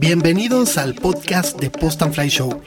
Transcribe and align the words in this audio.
Bienvenidos 0.00 0.78
al 0.78 0.94
podcast 0.94 1.58
de 1.58 1.70
Post 1.70 2.02
and 2.02 2.14
Fly 2.14 2.28
Show. 2.28 2.62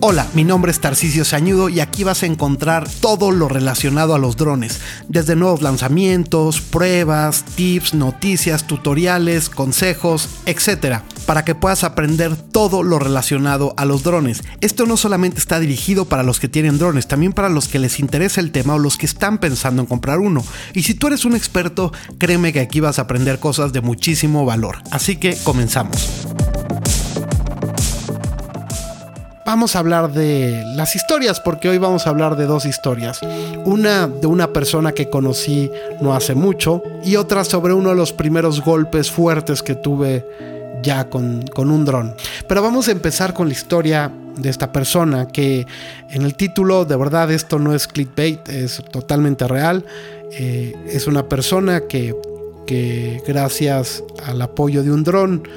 Hola, 0.00 0.28
mi 0.34 0.44
nombre 0.44 0.70
es 0.70 0.80
Tarcisio 0.80 1.24
Sañudo 1.24 1.68
y 1.68 1.80
aquí 1.80 2.04
vas 2.04 2.22
a 2.22 2.26
encontrar 2.26 2.88
todo 3.00 3.32
lo 3.32 3.48
relacionado 3.48 4.14
a 4.14 4.20
los 4.20 4.36
drones, 4.36 4.80
desde 5.08 5.34
nuevos 5.34 5.62
lanzamientos, 5.62 6.60
pruebas, 6.60 7.44
tips, 7.56 7.94
noticias, 7.94 8.68
tutoriales, 8.68 9.50
consejos, 9.50 10.28
etc., 10.46 11.00
para 11.26 11.44
que 11.44 11.54
puedas 11.54 11.84
aprender 11.84 12.36
todo 12.36 12.82
lo 12.82 12.98
relacionado 12.98 13.74
a 13.76 13.84
los 13.84 14.02
drones. 14.02 14.42
Esto 14.60 14.86
no 14.86 14.96
solamente 14.96 15.38
está 15.38 15.60
dirigido 15.60 16.04
para 16.04 16.22
los 16.22 16.40
que 16.40 16.48
tienen 16.48 16.78
drones, 16.78 17.08
también 17.08 17.32
para 17.32 17.48
los 17.48 17.68
que 17.68 17.78
les 17.78 18.00
interesa 18.00 18.40
el 18.40 18.52
tema 18.52 18.74
o 18.74 18.78
los 18.78 18.96
que 18.96 19.06
están 19.06 19.38
pensando 19.38 19.82
en 19.82 19.86
comprar 19.86 20.20
uno. 20.20 20.44
Y 20.72 20.82
si 20.82 20.94
tú 20.94 21.06
eres 21.08 21.24
un 21.24 21.34
experto, 21.34 21.92
créeme 22.18 22.52
que 22.52 22.60
aquí 22.60 22.80
vas 22.80 22.98
a 22.98 23.02
aprender 23.02 23.38
cosas 23.38 23.72
de 23.72 23.80
muchísimo 23.80 24.44
valor. 24.44 24.78
Así 24.90 25.16
que 25.16 25.36
comenzamos 25.44 26.26
vamos 29.44 29.76
a 29.76 29.78
hablar 29.78 30.12
de 30.12 30.64
las 30.74 30.96
historias, 30.96 31.40
porque 31.40 31.68
hoy 31.68 31.78
vamos 31.78 32.06
a 32.06 32.10
hablar 32.10 32.36
de 32.36 32.46
dos 32.46 32.64
historias. 32.64 33.20
Una 33.64 34.08
de 34.08 34.26
una 34.26 34.52
persona 34.52 34.92
que 34.92 35.10
conocí 35.10 35.70
no 36.00 36.14
hace 36.14 36.34
mucho 36.34 36.82
y 37.04 37.16
otra 37.16 37.44
sobre 37.44 37.74
uno 37.74 37.90
de 37.90 37.96
los 37.96 38.12
primeros 38.12 38.62
golpes 38.62 39.10
fuertes 39.10 39.62
que 39.62 39.74
tuve 39.74 40.26
ya 40.82 41.08
con, 41.08 41.44
un 41.56 41.84
dron. 41.84 42.14
Pero 42.46 42.62
vamos 42.62 42.88
a 42.88 42.92
empezar 42.92 43.34
con 43.34 43.48
la 43.48 43.54
historia 43.54 44.10
de 44.36 44.50
esta 44.50 44.72
persona 44.72 45.28
que 45.28 45.66
en 46.10 46.22
el 46.22 46.34
título 46.34 46.84
de 46.84 46.96
verdad 46.96 47.30
esto 47.30 47.58
no 47.58 47.74
es 47.74 47.86
clickbait, 47.86 48.48
es 48.48 48.82
totalmente 48.90 49.46
real. 49.46 49.84
Eh, 50.32 50.74
es 50.88 51.06
una 51.06 51.28
persona 51.28 51.82
que, 51.82 52.14
que 52.66 53.22
gracias 53.26 54.02
al 54.26 54.42
apoyo 54.42 54.82
de 54.82 54.90
un 54.90 55.04
dron 55.04 55.48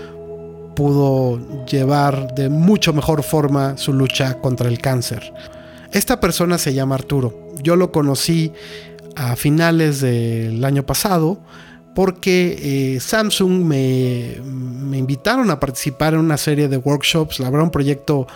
pudo 0.77 1.65
llevar 1.65 2.35
de 2.35 2.49
mucho 2.49 2.93
mejor 2.93 3.23
forma 3.23 3.77
su 3.77 3.93
lucha 3.93 4.35
contra 4.35 4.69
el 4.69 4.77
cáncer. 4.77 5.33
Esta 5.91 6.19
persona 6.19 6.59
se 6.59 6.75
llama 6.75 6.93
Arturo. 6.93 7.33
Yo 7.63 7.75
lo 7.75 7.91
conocí 7.91 8.53
a 9.15 9.35
finales 9.35 10.01
del 10.01 10.63
año 10.63 10.85
pasado 10.85 11.39
porque 11.95 12.59
eh, 12.95 12.99
Samsung 12.99 13.65
me, 13.65 14.35
invitaron 14.95 15.49
a 15.49 15.59
participar 15.59 16.13
en 16.13 16.19
una 16.19 16.37
serie 16.37 16.67
de 16.67 16.77
workshops, 16.77 17.39
la 17.39 17.49
verdad 17.49 17.63
un 17.63 17.71
proyecto 17.71 18.27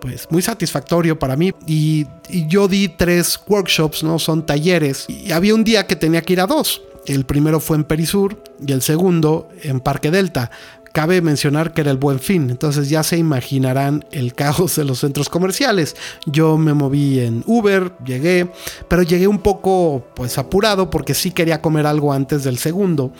pues 0.00 0.26
muy 0.30 0.42
satisfactorio 0.42 1.16
para 1.16 1.36
mí 1.36 1.52
y, 1.64 2.08
y, 2.28 2.48
yo 2.48 2.66
di 2.66 2.88
tres 2.88 3.40
workshops, 3.46 4.02
no 4.02 4.18
son 4.18 4.44
talleres 4.44 5.06
y 5.08 5.30
había 5.30 5.54
un 5.54 5.62
día 5.62 5.86
que 5.86 5.94
tenía 5.94 6.22
que 6.22 6.32
ir 6.32 6.40
a 6.40 6.48
dos. 6.48 6.82
El 7.06 7.24
primero 7.24 7.60
fue 7.60 7.76
en 7.76 7.84
Perisur 7.84 8.42
y 8.66 8.72
el 8.72 8.82
segundo 8.82 9.48
en 9.62 9.78
Parque 9.78 10.10
Delta. 10.10 10.50
Cabe 10.94 11.20
mencionar 11.22 11.72
que 11.72 11.80
era 11.80 11.90
el 11.90 11.96
buen 11.96 12.20
fin, 12.20 12.50
entonces 12.50 12.88
ya 12.88 13.02
se 13.02 13.18
imaginarán 13.18 14.04
el 14.12 14.32
caos 14.32 14.76
de 14.76 14.84
los 14.84 15.00
centros 15.00 15.28
comerciales. 15.28 15.96
Yo 16.24 16.56
me 16.56 16.72
moví 16.72 17.18
en 17.18 17.42
Uber, 17.48 17.90
llegué, 18.06 18.48
pero 18.86 19.02
llegué 19.02 19.26
un 19.26 19.40
poco 19.40 20.06
pues 20.14 20.38
apurado 20.38 20.90
porque 20.90 21.14
sí 21.14 21.32
quería 21.32 21.60
comer 21.60 21.88
algo 21.88 22.12
antes 22.12 22.44
del 22.44 22.58
segundo 22.58 23.12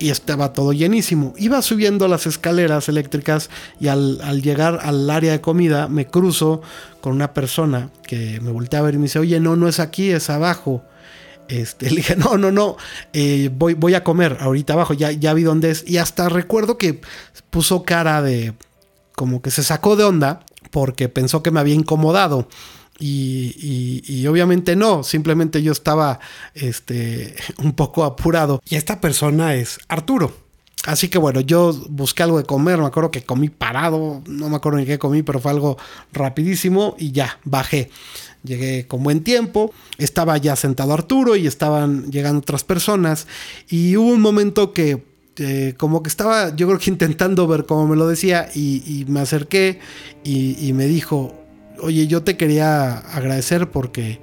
y 0.00 0.10
estaba 0.10 0.52
todo 0.52 0.72
llenísimo. 0.72 1.32
Iba 1.36 1.62
subiendo 1.62 2.08
las 2.08 2.26
escaleras 2.26 2.88
eléctricas 2.88 3.48
y 3.78 3.86
al, 3.86 4.18
llegar 4.42 4.80
al 4.82 5.08
área 5.08 5.30
de 5.30 5.40
comida 5.40 5.86
me 5.86 6.08
cruzo 6.08 6.62
con 7.00 7.12
una 7.12 7.32
persona 7.32 7.90
que 8.08 8.40
me 8.40 8.50
voltea 8.50 8.80
a 8.80 8.82
ver 8.82 8.94
y 8.94 8.98
me 8.98 9.04
dice, 9.04 9.20
oye, 9.20 9.38
no, 9.38 9.54
no 9.54 9.68
es 9.68 9.78
aquí, 9.78 10.10
es 10.10 10.30
abajo. 10.30 10.82
Este, 11.50 11.90
le 11.90 11.96
dije, 11.96 12.16
no, 12.16 12.38
no, 12.38 12.50
no, 12.50 12.76
eh, 13.12 13.50
voy, 13.52 13.74
voy 13.74 13.94
a 13.94 14.04
comer 14.04 14.38
ahorita 14.40 14.72
abajo, 14.72 14.94
ya, 14.94 15.10
ya 15.10 15.34
vi 15.34 15.42
dónde 15.42 15.70
es. 15.70 15.84
Y 15.86 15.98
hasta 15.98 16.28
recuerdo 16.28 16.78
que 16.78 17.00
puso 17.50 17.82
cara 17.82 18.22
de, 18.22 18.54
como 19.14 19.42
que 19.42 19.50
se 19.50 19.62
sacó 19.62 19.96
de 19.96 20.04
onda 20.04 20.44
porque 20.70 21.08
pensó 21.08 21.42
que 21.42 21.50
me 21.50 21.60
había 21.60 21.74
incomodado. 21.74 22.48
Y, 23.02 24.02
y, 24.06 24.26
obviamente 24.26 24.76
no, 24.76 25.02
simplemente 25.02 25.62
yo 25.62 25.72
estaba 25.72 26.20
este, 26.54 27.34
un 27.58 27.72
poco 27.72 28.04
apurado. 28.04 28.60
Y 28.68 28.76
esta 28.76 29.00
persona 29.00 29.54
es 29.54 29.78
Arturo. 29.88 30.49
Así 30.86 31.08
que 31.08 31.18
bueno, 31.18 31.40
yo 31.40 31.74
busqué 31.90 32.22
algo 32.22 32.38
de 32.38 32.44
comer, 32.44 32.78
me 32.78 32.86
acuerdo 32.86 33.10
que 33.10 33.22
comí 33.22 33.50
parado, 33.50 34.22
no 34.26 34.48
me 34.48 34.56
acuerdo 34.56 34.78
ni 34.78 34.86
qué 34.86 34.98
comí, 34.98 35.22
pero 35.22 35.38
fue 35.38 35.50
algo 35.50 35.76
rapidísimo 36.12 36.96
y 36.98 37.12
ya, 37.12 37.38
bajé. 37.44 37.90
Llegué 38.42 38.86
con 38.86 39.02
buen 39.02 39.22
tiempo, 39.22 39.74
estaba 39.98 40.38
ya 40.38 40.56
sentado 40.56 40.94
Arturo 40.94 41.36
y 41.36 41.46
estaban 41.46 42.10
llegando 42.10 42.38
otras 42.38 42.64
personas 42.64 43.26
y 43.68 43.96
hubo 43.98 44.08
un 44.08 44.22
momento 44.22 44.72
que 44.72 45.04
eh, 45.36 45.74
como 45.76 46.02
que 46.02 46.08
estaba 46.08 46.54
yo 46.56 46.66
creo 46.66 46.78
que 46.78 46.90
intentando 46.90 47.46
ver 47.46 47.64
cómo 47.64 47.86
me 47.86 47.96
lo 47.96 48.06
decía 48.08 48.48
y, 48.54 49.04
me 49.08 49.20
acerqué 49.20 49.78
y, 50.24 50.72
me 50.72 50.86
dijo, 50.86 51.34
oye, 51.80 52.06
yo 52.06 52.22
te 52.22 52.36
quería 52.36 52.98
agradecer 52.98 53.70
porque 53.70 54.20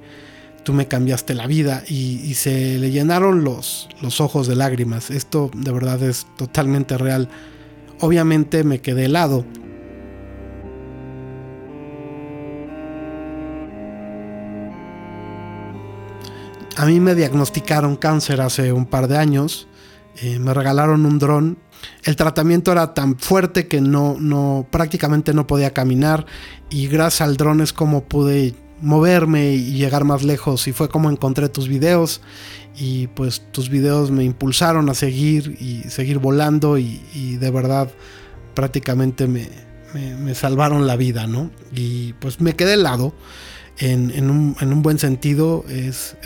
tú 0.68 0.74
me 0.74 0.86
cambiaste 0.86 1.32
la 1.32 1.46
vida 1.46 1.82
y, 1.88 2.34
se 2.34 2.78
le 2.78 2.90
llenaron 2.90 3.42
los, 3.42 3.88
los 4.02 4.20
ojos 4.20 4.46
de 4.46 4.54
lágrimas. 4.54 5.10
Esto 5.10 5.50
de 5.56 5.72
verdad 5.72 6.02
es 6.02 6.26
totalmente 6.36 6.98
real. 6.98 7.30
Obviamente 8.00 8.64
me 8.64 8.82
quedé 8.82 9.06
helado 9.06 9.46
A 16.76 16.84
mí 16.84 17.00
me 17.00 17.14
diagnosticaron 17.14 17.96
cáncer 17.96 18.42
hace 18.42 18.70
un 18.74 18.84
par 18.84 19.08
de 19.08 19.16
años. 19.16 19.68
Eh, 20.20 20.38
me 20.38 20.52
regalaron 20.52 21.06
un 21.06 21.18
dron. 21.18 21.56
El 22.04 22.14
tratamiento 22.14 22.72
era 22.72 22.92
tan 22.92 23.18
fuerte 23.18 23.68
que 23.68 23.80
no, 23.80 24.16
no, 24.20 24.66
prácticamente 24.70 25.32
no 25.32 25.46
podía 25.46 25.72
caminar. 25.72 26.26
Y 26.68 26.88
gracias 26.88 27.22
al 27.26 27.38
dron 27.38 27.62
es 27.62 27.72
como 27.72 28.04
pude 28.04 28.54
moverme 28.80 29.52
y 29.54 29.72
llegar 29.72 30.04
más 30.04 30.22
lejos. 30.22 30.66
Y 30.68 30.72
fue 30.72 30.88
como 30.88 31.10
encontré 31.10 31.48
tus 31.48 31.68
videos. 31.68 32.20
Y 32.76 33.08
pues 33.08 33.42
tus 33.50 33.68
videos 33.68 34.10
me 34.10 34.24
impulsaron 34.24 34.88
a 34.88 34.94
seguir 34.94 35.56
y 35.60 35.88
seguir 35.88 36.18
volando. 36.18 36.78
Y, 36.78 37.36
de 37.38 37.50
verdad 37.50 37.90
prácticamente 38.54 39.28
me, 39.28 39.48
me, 39.94 40.34
salvaron 40.34 40.86
la 40.86 40.96
vida, 40.96 41.28
¿no? 41.28 41.50
Y 41.72 42.14
pues 42.14 42.40
me 42.40 42.54
quedé 42.54 42.74
helado 42.74 43.14
en, 43.78 44.30
un, 44.30 44.82
buen 44.82 44.98
sentido. 44.98 45.64
Es, 45.68 46.16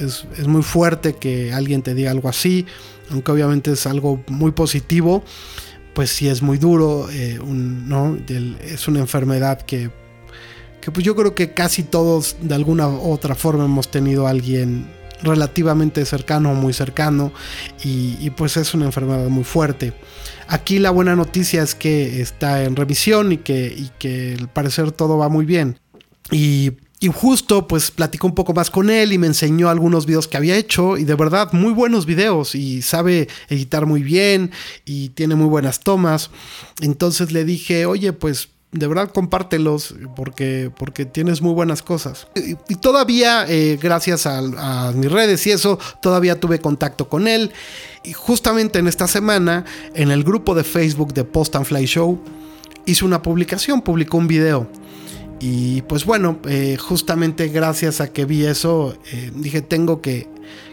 muy 0.46 0.62
fuerte 0.62 1.14
que 1.14 1.52
alguien 1.52 1.82
te 1.82 1.94
diga 1.94 2.10
algo 2.10 2.28
así, 2.28 2.66
aunque 3.10 3.32
obviamente 3.32 3.72
es 3.72 3.86
algo 3.86 4.22
muy 4.28 4.52
positivo, 4.52 5.22
pues 5.94 6.10
sí 6.10 6.28
es 6.28 6.42
muy 6.42 6.58
duro, 6.58 7.08
eh, 7.10 7.38
¿no? 7.44 8.16
es 8.64 8.88
una 8.88 9.00
enfermedad 9.00 9.60
que, 9.60 9.90
que 10.82 10.90
pues 10.90 11.06
yo 11.06 11.16
creo 11.16 11.34
que 11.34 11.54
casi 11.54 11.84
todos 11.84 12.36
de 12.42 12.54
alguna 12.54 12.88
u 12.88 13.12
otra 13.12 13.34
forma 13.34 13.64
hemos 13.64 13.90
tenido 13.90 14.26
a 14.26 14.30
alguien 14.30 14.86
relativamente 15.22 16.04
cercano 16.04 16.50
o 16.50 16.54
muy 16.54 16.72
cercano 16.72 17.32
y, 17.84 18.28
pues 18.30 18.56
es 18.56 18.74
una 18.74 18.86
enfermedad 18.86 19.28
muy 19.28 19.44
fuerte. 19.44 19.92
Aquí 20.48 20.80
la 20.80 20.90
buena 20.90 21.14
noticia 21.14 21.62
es 21.62 21.76
que 21.76 22.20
está 22.20 22.64
en 22.64 22.74
revisión 22.74 23.30
y 23.30 23.38
que, 23.38 23.66
y 23.68 23.90
que 24.00 24.36
al 24.38 24.48
parecer 24.48 24.90
todo 24.90 25.16
va 25.16 25.28
muy 25.28 25.46
bien. 25.46 25.78
Y 26.32 26.72
y 27.02 27.08
justo 27.08 27.66
pues 27.66 27.90
platicó 27.90 28.28
un 28.28 28.34
poco 28.36 28.54
más 28.54 28.70
con 28.70 28.88
él 28.88 29.12
y 29.12 29.18
me 29.18 29.26
enseñó 29.26 29.68
algunos 29.68 30.06
videos 30.06 30.28
que 30.28 30.36
había 30.36 30.56
hecho 30.56 30.96
y 30.96 31.02
de 31.02 31.16
verdad 31.16 31.52
muy 31.52 31.72
buenos 31.72 32.06
videos 32.06 32.54
y 32.54 32.80
sabe 32.80 33.26
editar 33.48 33.86
muy 33.86 34.04
bien 34.04 34.52
y 34.84 35.08
tiene 35.08 35.34
muy 35.34 35.48
buenas 35.48 35.80
tomas. 35.80 36.30
Entonces 36.80 37.32
le 37.32 37.44
dije, 37.44 37.86
oye 37.86 38.12
pues 38.12 38.50
de 38.72 38.86
verdad 38.86 39.10
compártelos 39.12 39.94
porque, 40.16 40.70
porque 40.76 41.04
tienes 41.04 41.42
muy 41.42 41.52
buenas 41.52 41.82
cosas. 41.82 42.26
Y, 42.68 42.74
todavía, 42.76 43.44
eh, 43.48 43.78
gracias 43.80 44.26
a, 44.26 44.92
mis 44.94 45.12
redes 45.12 45.46
y 45.46 45.50
eso, 45.50 45.78
todavía 46.00 46.40
tuve 46.40 46.58
contacto 46.58 47.08
con 47.08 47.28
él. 47.28 47.52
Y 48.02 48.14
justamente 48.14 48.78
en 48.78 48.88
esta 48.88 49.06
semana, 49.06 49.64
en 49.94 50.10
el 50.10 50.24
grupo 50.24 50.54
de 50.54 50.64
Facebook 50.64 51.12
de 51.12 51.24
Post 51.24 51.56
and 51.56 51.66
Fly 51.66 51.84
Show, 51.84 52.18
hizo 52.86 53.06
una 53.06 53.22
publicación, 53.22 53.82
publicó 53.82 54.16
un 54.16 54.26
video 54.26 54.66
y 55.44 55.82
pues 55.82 56.04
bueno, 56.04 56.38
eh, 56.48 56.76
justamente 56.78 57.48
gracias 57.48 58.00
a 58.00 58.12
que 58.12 58.24
vi 58.24 58.46
eso, 58.46 58.96
eh, 59.12 59.32
dije, 59.34 59.60
tengo 59.60 60.00
que, 60.00 60.28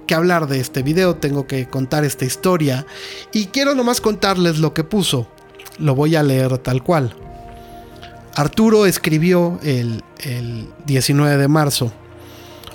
que, 0.06 0.14
hablar 0.14 0.48
de 0.48 0.60
este 0.60 0.84
video, 0.84 1.16
tengo 1.16 1.48
que 1.48 1.68
contar 1.68 2.06
esta 2.06 2.24
historia. 2.24 2.86
Y 3.34 3.48
quiero 3.48 3.74
nomás 3.74 4.00
contarles 4.00 4.60
lo 4.60 4.76
que 4.76 4.84
puso. 4.84 5.28
Lo 5.80 5.96
voy 5.96 6.16
a 6.16 6.22
leer 6.22 6.60
tal 6.60 6.84
cual. 6.84 7.16
Arturo 8.36 8.86
escribió 8.86 9.60
el, 9.64 10.04
el 10.20 10.68
19 10.86 11.38
de 11.38 11.48
marzo. 11.48 11.92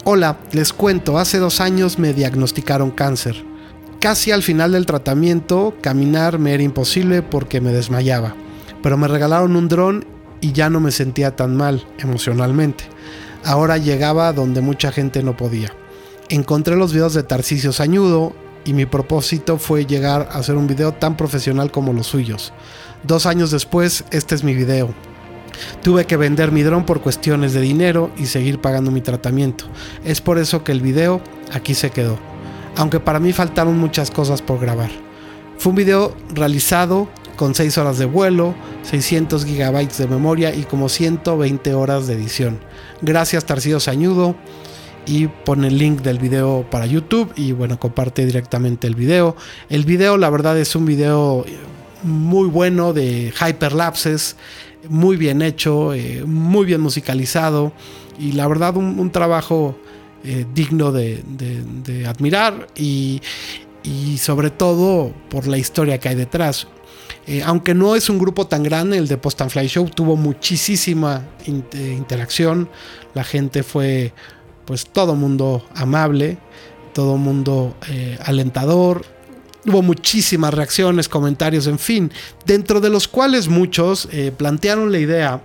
Hola, 0.05 0.37
les 0.53 0.73
cuento, 0.73 1.19
hace 1.19 1.39
dos 1.39 1.61
años 1.61 1.99
me 1.99 2.13
diagnosticaron 2.13 2.91
cáncer. 2.91 3.45
Casi 4.01 4.33
al 4.33 4.43
final 4.43 4.73
del 4.73 4.85
tratamiento, 4.85 5.75
caminar 5.81 6.39
me 6.39 6.53
era 6.53 6.63
imposible 6.63 7.23
porque 7.23 7.61
me 7.61 7.73
desmayaba. 7.73 8.35
Pero 8.83 8.99
me 8.99 9.09
regalaron 9.09 9.57
un 9.57 9.69
dron 9.69 10.05
y 10.43 10.53
ya 10.53 10.69
no 10.69 10.79
me 10.79 10.91
sentía 10.91 11.35
tan 11.37 11.57
mal 11.57 11.87
emocionalmente. 11.99 12.85
Ahora 13.45 13.79
llegaba 13.79 14.35
donde 14.35 14.61
mucha 14.61 14.93
gente 14.93 15.23
no 15.23 15.37
podía. 15.37 15.73
Encontré 16.29 16.77
los 16.77 16.93
videos 16.93 17.15
de 17.15 17.23
Tarcisio 17.23 17.73
Sañudo 17.73 18.35
y 18.67 18.75
mi 18.75 18.85
propósito 18.85 19.59
fue 19.59 19.87
llegar 19.87 20.29
a 20.31 20.39
hacer 20.39 20.57
un 20.57 20.67
video 20.67 20.93
tan 20.93 21.17
profesional 21.17 21.71
como 21.71 21.95
los 21.95 22.07
suyos. 22.07 22.53
Dos 23.05 23.25
años 23.25 23.51
después, 23.51 24.05
este 24.11 24.35
es 24.35 24.45
mi 24.45 24.55
video. 24.55 24.95
Tuve 25.83 26.07
que 26.07 26.17
vender 26.17 26.53
mi 26.53 26.63
dron 26.63 26.85
por 26.85 27.01
cuestiones 27.01 27.53
de 27.53 27.61
dinero 27.61 28.11
y 28.17 28.27
seguir 28.27 28.61
pagando 28.61 28.91
mi 28.91 29.01
tratamiento. 29.01 29.67
Es 30.05 30.21
por 30.21 30.39
eso 30.39 30.65
que 30.65 30.73
el 30.73 30.81
video 30.81 31.21
aquí 31.53 31.75
se 31.75 31.91
quedó. 31.91 32.19
Aunque 32.77 33.01
para 33.01 33.21
mí 33.21 33.33
faltaron 33.33 33.79
muchas 33.79 34.11
cosas 34.11 34.43
por 34.43 34.61
grabar. 34.61 34.91
Fue 35.59 35.71
un 35.71 35.77
video 35.77 36.15
realizado 36.35 37.09
con 37.37 37.55
6 37.55 37.79
horas 37.79 37.99
de 37.99 38.05
vuelo, 38.05 38.55
600 38.83 39.45
gigabytes 39.45 39.99
de 39.99 40.07
memoria 40.07 40.55
y 40.55 40.63
como 40.65 40.89
120 40.89 41.75
horas 41.75 42.07
de 42.07 42.15
edición. 42.15 42.59
Gracias 43.03 43.45
Tarcido 43.45 43.81
Sañudo 43.81 44.37
y 45.07 45.27
pone 45.27 45.69
el 45.69 45.79
link 45.79 46.01
del 46.01 46.19
video 46.19 46.67
para 46.71 46.87
YouTube 46.87 47.33
y 47.37 47.53
bueno, 47.53 47.79
comparte 47.79 48.25
directamente 48.25 48.87
el 48.87 48.95
video. 48.95 49.37
El 49.69 49.85
video 49.85 50.17
la 50.17 50.31
verdad 50.31 50.59
es 50.59 50.75
un 50.77 50.87
video 50.87 51.45
muy 52.03 52.49
bueno 52.49 52.93
de 52.93 53.33
hyperlapses, 53.33 54.37
muy 54.89 55.17
bien 55.17 55.43
hecho, 55.43 55.95
eh, 55.95 56.25
muy 56.27 56.67
bien 56.67 56.81
musicalizado 56.81 57.73
y 58.19 58.33
la 58.33 58.47
verdad 58.47 58.77
un, 58.77 59.11
trabajo 59.11 59.77
eh, 60.25 60.47
digno 60.55 60.93
de, 60.93 61.23
admirar 62.07 62.69
y, 62.77 63.21
y 63.83 64.19
sobre 64.19 64.51
todo 64.51 65.13
por 65.29 65.47
la 65.47 65.59
historia 65.59 65.99
que 65.99 66.09
hay 66.09 66.15
detrás. 66.15 66.67
Eh, 67.27 67.43
aunque 67.45 67.75
no 67.75 67.97
es 67.97 68.11
un 68.11 68.19
grupo 68.19 68.47
tan 68.47 68.63
grande, 68.63 68.99
el 68.99 69.09
de 69.09 69.17
Post 69.17 69.41
and 69.41 69.51
Fly 69.51 69.67
Show 69.67 69.89
tuvo 69.89 70.17
muchísima 70.17 71.23
interacción. 71.47 72.69
La 73.15 73.25
gente 73.25 73.63
fue, 73.63 74.13
pues, 74.67 74.87
todo 74.87 75.15
mundo 75.15 75.65
amable, 75.75 76.37
todo 76.93 77.17
mundo 77.17 77.75
alentador. 78.21 79.07
Hubo 79.67 79.83
muchísimas 79.83 80.53
reacciones, 80.53 81.09
comentarios, 81.09 81.67
en 81.67 81.79
fin, 81.79 82.13
dentro 82.45 82.81
de 82.81 82.91
los 82.91 83.09
cuales 83.09 83.49
muchos 83.49 84.09
eh, 84.13 84.33
plantearon 84.37 84.93
la 84.93 84.99
idea, 84.99 85.43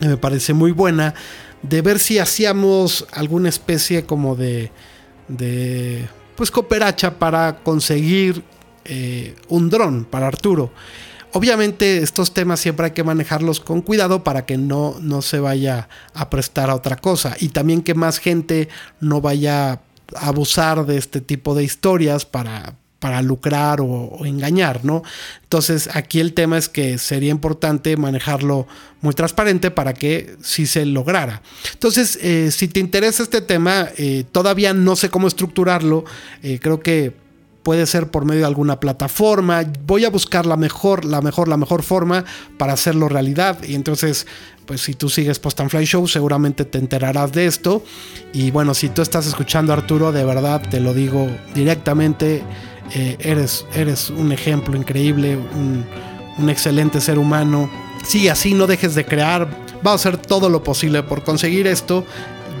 me 0.00 0.16
parece 0.16 0.52
muy 0.52 0.72
buena, 0.72 1.14
de 1.62 1.80
ver 1.80 1.98
si 1.98 2.18
hacíamos 2.18 3.06
alguna 3.12 3.48
especie 3.48 4.04
como 4.04 4.34
de, 4.36 4.70
de 5.28 6.08
pues 6.36 6.50
cooperacha 6.50 7.18
para 7.18 7.60
conseguir 7.62 8.42
eh, 8.84 9.34
un 9.48 9.70
dron 9.70 10.04
para 10.04 10.26
Arturo. 10.26 10.72
Obviamente 11.32 11.98
estos 11.98 12.32
temas 12.32 12.60
siempre 12.60 12.86
hay 12.86 12.92
que 12.92 13.02
manejarlos 13.02 13.58
con 13.58 13.80
cuidado 13.80 14.22
para 14.22 14.46
que 14.46 14.56
no, 14.56 14.96
no 15.00 15.20
se 15.22 15.40
vaya 15.40 15.88
a 16.12 16.30
prestar 16.30 16.70
a 16.70 16.76
otra 16.76 16.96
cosa 16.96 17.36
y 17.40 17.48
también 17.48 17.82
que 17.82 17.94
más 17.94 18.18
gente 18.18 18.68
no 19.00 19.20
vaya 19.20 19.72
a 19.72 19.80
abusar 20.28 20.86
de 20.86 20.96
este 20.96 21.20
tipo 21.20 21.56
de 21.56 21.64
historias 21.64 22.24
para, 22.24 22.76
para 23.04 23.20
lucrar 23.20 23.82
o, 23.82 24.24
engañar, 24.24 24.82
¿no? 24.82 25.02
Entonces 25.42 25.90
aquí 25.92 26.20
el 26.20 26.32
tema 26.32 26.56
es 26.56 26.70
que 26.70 26.96
sería 26.96 27.30
importante 27.30 27.98
manejarlo 27.98 28.66
muy 29.02 29.12
transparente 29.12 29.70
para 29.70 29.92
que 29.92 30.36
sí 30.42 30.66
se 30.66 30.86
lograra. 30.86 31.42
Entonces, 31.74 32.18
eh, 32.22 32.50
si 32.50 32.66
te 32.66 32.80
interesa 32.80 33.22
este 33.22 33.42
tema, 33.42 33.90
eh, 33.98 34.24
todavía 34.32 34.72
no 34.72 34.96
sé 34.96 35.10
cómo 35.10 35.28
estructurarlo, 35.28 36.06
creo 36.60 36.80
que 36.80 37.12
puede 37.62 37.86
ser 37.86 38.10
por 38.10 38.24
medio 38.24 38.40
de 38.40 38.46
alguna 38.46 38.80
plataforma. 38.80 39.64
Voy 39.86 40.06
a 40.06 40.10
buscar 40.10 40.46
la 40.46 40.56
mejor, 40.56 41.04
la 41.04 41.20
mejor, 41.20 41.48
la 41.48 41.58
mejor 41.58 41.82
forma 41.82 42.24
para 42.56 42.72
hacerlo 42.72 43.08
realidad. 43.10 43.58
Y 43.64 43.74
entonces, 43.74 44.26
pues 44.66 44.82
si 44.82 44.94
tú 44.94 45.08
sigues 45.08 45.38
Post 45.38 45.60
and 45.60 45.70
Fly 45.70 45.84
Show, 45.84 46.06
seguramente 46.06 46.64
te 46.64 46.78
enterarás 46.78 47.32
de 47.32 47.46
esto. 47.46 47.82
Y 48.32 48.50
bueno, 48.50 48.74
si 48.74 48.88
tú 48.88 49.02
estás 49.02 49.26
escuchando 49.26 49.72
a 49.72 49.76
Arturo, 49.76 50.12
de 50.12 50.24
verdad 50.24 50.62
te 50.70 50.80
lo 50.80 50.94
digo 50.94 51.28
directamente. 51.54 52.42
Eh, 52.94 53.16
eres, 53.18 53.66
eres 53.74 54.10
un 54.10 54.30
ejemplo 54.32 54.76
increíble, 54.76 55.36
un, 55.36 55.84
excelente 56.48 57.00
ser 57.00 57.18
humano. 57.18 57.70
Sigue 58.04 58.30
así, 58.30 58.54
no 58.54 58.66
dejes 58.66 58.94
de 58.94 59.04
crear. 59.04 59.48
Va 59.86 59.92
a 59.92 59.94
hacer 59.94 60.16
todo 60.16 60.48
lo 60.48 60.62
posible 60.62 61.02
por 61.02 61.24
conseguir 61.24 61.66
esto 61.66 62.04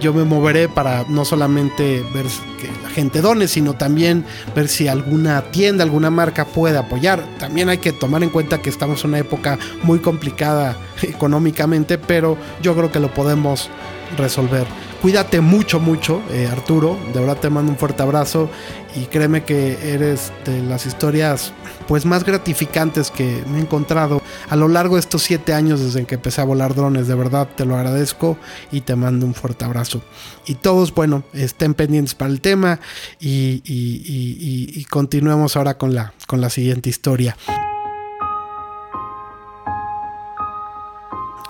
yo 0.00 0.12
me 0.12 0.24
moveré 0.24 0.68
para 0.68 1.04
no 1.08 1.24
solamente 1.24 2.04
ver 2.12 2.26
que 2.60 2.68
la 2.82 2.90
gente 2.90 3.20
done, 3.20 3.48
sino 3.48 3.74
también 3.74 4.24
ver 4.54 4.68
si 4.68 4.88
alguna 4.88 5.42
tienda, 5.50 5.84
alguna 5.84 6.10
marca 6.10 6.44
puede 6.44 6.76
apoyar. 6.76 7.24
También 7.38 7.68
hay 7.68 7.78
que 7.78 7.92
tomar 7.92 8.22
en 8.22 8.30
cuenta 8.30 8.60
que 8.60 8.70
estamos 8.70 9.04
en 9.04 9.10
una 9.10 9.18
época 9.20 9.58
muy 9.82 10.00
complicada 10.00 10.76
económicamente, 11.02 11.96
pero 11.96 12.36
yo 12.60 12.74
creo 12.74 12.90
que 12.90 13.00
lo 13.00 13.12
podemos 13.12 13.70
resolver. 14.18 14.66
Cuídate 15.00 15.40
mucho, 15.40 15.80
mucho, 15.80 16.22
eh, 16.30 16.48
Arturo. 16.50 16.98
De 17.12 17.20
verdad 17.20 17.36
te 17.36 17.50
mando 17.50 17.70
un 17.72 17.78
fuerte 17.78 18.02
abrazo 18.02 18.48
y 18.94 19.06
créeme 19.06 19.44
que 19.44 19.94
eres 19.94 20.32
de 20.44 20.62
las 20.62 20.86
historias 20.86 21.52
pues 21.88 22.06
más 22.06 22.24
gratificantes 22.24 23.10
que 23.10 23.42
me 23.50 23.58
he 23.58 23.60
encontrado 23.60 24.22
a 24.48 24.56
lo 24.56 24.68
largo 24.68 24.94
de 24.96 25.00
estos 25.00 25.22
siete 25.22 25.52
años 25.52 25.80
desde 25.80 26.06
que 26.06 26.14
empecé 26.14 26.40
a 26.40 26.44
volar 26.44 26.74
drones. 26.74 27.08
De 27.08 27.14
verdad 27.14 27.48
te 27.56 27.64
lo 27.64 27.76
agradezco 27.76 28.38
y 28.72 28.82
te 28.82 28.96
mando 28.96 29.26
un 29.26 29.34
fuerte 29.34 29.64
abrazo. 29.64 30.02
Y 30.46 30.54
todos, 30.54 30.94
bueno, 30.94 31.24
estén 31.32 31.74
pendientes 31.74 32.14
para 32.14 32.30
el 32.30 32.40
tema 32.40 32.80
y, 33.20 33.62
y 33.64 34.84
continuemos 34.84 35.56
ahora 35.56 35.76
con 35.76 35.94
la, 35.94 36.14
con 36.26 36.40
la 36.40 36.50
siguiente 36.50 36.88
historia. 36.88 37.36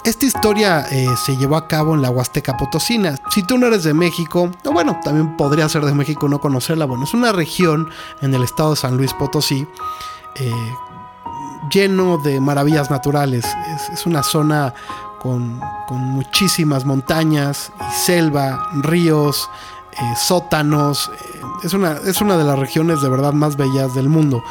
Esta 0.05 0.27
historia 0.27 0.85
eh, 0.91 1.09
se 1.17 1.35
llevó 1.39 1.57
a 1.57 1.67
cabo 1.67 1.95
en 1.95 2.03
la 2.03 2.11
Huasteca 2.11 2.59
Potosina. 2.59 3.17
Si 3.31 3.43
tú 3.43 3.57
no 3.57 3.69
eres 3.69 3.85
de 3.85 3.95
México, 3.95 4.51
o 4.63 4.71
bueno, 4.71 5.01
también 5.03 5.35
podría 5.35 5.67
ser 5.67 5.83
de 5.87 5.95
México 5.95 6.29
no 6.29 6.41
conocerla. 6.41 6.85
Bueno, 6.85 7.05
es 7.05 7.15
una 7.15 7.33
región 7.33 7.89
en 8.21 8.35
el 8.35 8.43
estado 8.43 8.71
de 8.71 8.77
San 8.77 8.99
Luis 8.99 9.15
Potosí 9.15 9.67
eh, 10.35 10.53
lleno 11.71 12.19
de 12.19 12.39
maravillas 12.39 12.91
naturales. 12.91 13.47
Es, 13.95 14.05
una 14.05 14.23
zona 14.23 14.75
con, 15.21 15.59
muchísimas 15.89 16.85
montañas 16.85 17.73
y 17.81 18.05
selva, 18.05 18.69
ríos, 18.83 19.49
eh, 19.93 20.15
sótanos. 20.19 21.11
es, 21.63 21.73
una, 21.73 21.93
es 22.05 22.21
una 22.21 22.37
de 22.37 22.45
las 22.45 22.59
regiones 22.59 23.01
de 23.01 23.09
verdad 23.09 23.33
más 23.33 23.57
bellas 23.57 23.95
del 23.95 24.11
mundo. 24.11 24.45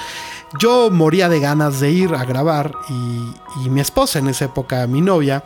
Yo 0.60 0.90
moría 0.92 1.30
de 1.30 1.40
ganas 1.40 1.80
de 1.80 1.92
ir 1.92 2.14
a 2.14 2.26
grabar 2.26 2.74
y, 2.90 3.70
mi 3.70 3.82
esposa 3.82 4.20
en 4.20 4.28
esa 4.28 4.46
época, 4.46 4.86
mi 4.88 5.02
novia, 5.02 5.44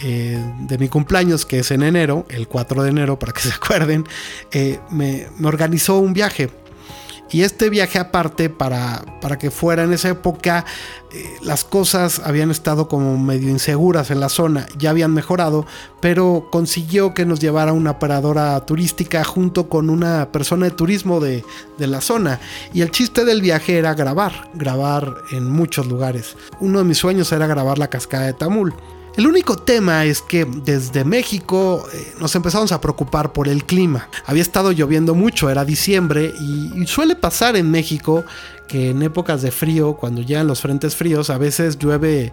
eh, 0.00 0.42
de 0.60 0.78
mi 0.78 0.88
cumpleaños, 0.88 1.46
que 1.46 1.60
es 1.60 1.70
en 1.70 1.82
enero, 1.82 2.26
el 2.28 2.48
4 2.48 2.82
de 2.82 2.90
enero, 2.90 3.18
para 3.18 3.32
que 3.32 3.40
se 3.48 3.52
acuerden, 3.52 4.06
eh, 4.50 4.80
me, 4.90 5.26
me, 5.38 5.48
organizó 5.48 5.98
un 5.98 6.12
viaje 6.12 6.50
y 7.32 7.42
este 7.42 7.70
viaje 7.70 7.98
aparte, 7.98 8.50
para, 8.50 9.04
para 9.20 9.38
que 9.38 9.50
fuera 9.50 9.84
en 9.84 9.92
esa 9.92 10.08
época, 10.08 10.64
eh, 11.12 11.38
las 11.42 11.64
cosas 11.64 12.20
habían 12.24 12.50
estado 12.50 12.88
como 12.88 13.18
medio 13.18 13.48
inseguras 13.48 14.10
en 14.10 14.20
la 14.20 14.28
zona, 14.28 14.66
ya 14.78 14.90
habían 14.90 15.12
mejorado, 15.12 15.66
pero 16.00 16.48
consiguió 16.50 17.14
que 17.14 17.26
nos 17.26 17.40
llevara 17.40 17.72
una 17.72 17.92
operadora 17.92 18.58
turística 18.66 19.22
junto 19.24 19.68
con 19.68 19.90
una 19.90 20.32
persona 20.32 20.66
de 20.66 20.72
turismo 20.72 21.20
de, 21.20 21.44
de 21.78 21.86
la 21.86 22.00
zona. 22.00 22.40
Y 22.72 22.82
el 22.82 22.90
chiste 22.90 23.24
del 23.24 23.42
viaje 23.42 23.78
era 23.78 23.94
grabar, 23.94 24.50
grabar 24.54 25.14
en 25.30 25.50
muchos 25.50 25.86
lugares. 25.86 26.36
Uno 26.60 26.78
de 26.78 26.84
mis 26.84 26.98
sueños 26.98 27.30
era 27.32 27.46
grabar 27.46 27.78
la 27.78 27.88
cascada 27.88 28.26
de 28.26 28.34
Tamul. 28.34 28.74
El 29.16 29.26
único 29.26 29.56
tema 29.56 30.04
es 30.04 30.22
que 30.22 30.44
desde 30.44 31.04
México 31.04 31.84
eh, 31.92 32.14
nos 32.20 32.34
empezamos 32.36 32.70
a 32.72 32.80
preocupar 32.80 33.32
por 33.32 33.48
el 33.48 33.64
clima. 33.64 34.08
Había 34.26 34.42
estado 34.42 34.70
lloviendo 34.72 35.14
mucho, 35.14 35.50
era 35.50 35.64
diciembre 35.64 36.32
y, 36.40 36.86
suele 36.86 37.16
pasar 37.16 37.56
en 37.56 37.70
México 37.70 38.24
que 38.68 38.90
en 38.90 39.02
épocas 39.02 39.42
de 39.42 39.50
frío, 39.50 39.94
cuando 39.94 40.22
llegan 40.22 40.46
los 40.46 40.60
frentes 40.60 40.94
fríos, 40.94 41.28
a 41.28 41.38
veces 41.38 41.78
llueve 41.78 42.32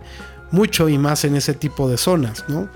mucho 0.51 0.87
y 0.87 0.97
más 0.97 1.25
en 1.25 1.35
ese 1.35 1.53
tipo 1.53 1.89
de 1.89 1.97
zonas, 1.97 2.45
¿no? 2.47 2.69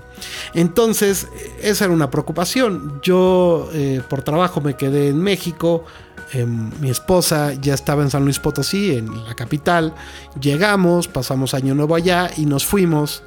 Entonces, 0.52 1.28
esa 1.60 1.86
era 1.86 1.94
una 1.94 2.10
preocupación. 2.10 3.00
Yo 3.02 3.70
eh, 3.72 4.02
por 4.08 4.22
trabajo 4.22 4.60
me 4.60 4.76
quedé 4.76 5.08
en 5.08 5.20
México, 5.20 5.84
em, 6.32 6.70
mi 6.80 6.90
esposa 6.90 7.54
ya 7.54 7.74
estaba 7.74 8.02
en 8.02 8.10
San 8.10 8.24
Luis 8.24 8.38
Potosí, 8.38 8.96
en 8.96 9.24
la 9.24 9.34
capital. 9.34 9.94
Llegamos, 10.40 11.08
pasamos 11.08 11.54
año 11.54 11.74
nuevo 11.74 11.94
allá 11.94 12.30
y 12.36 12.46
nos 12.46 12.66
fuimos 12.66 13.22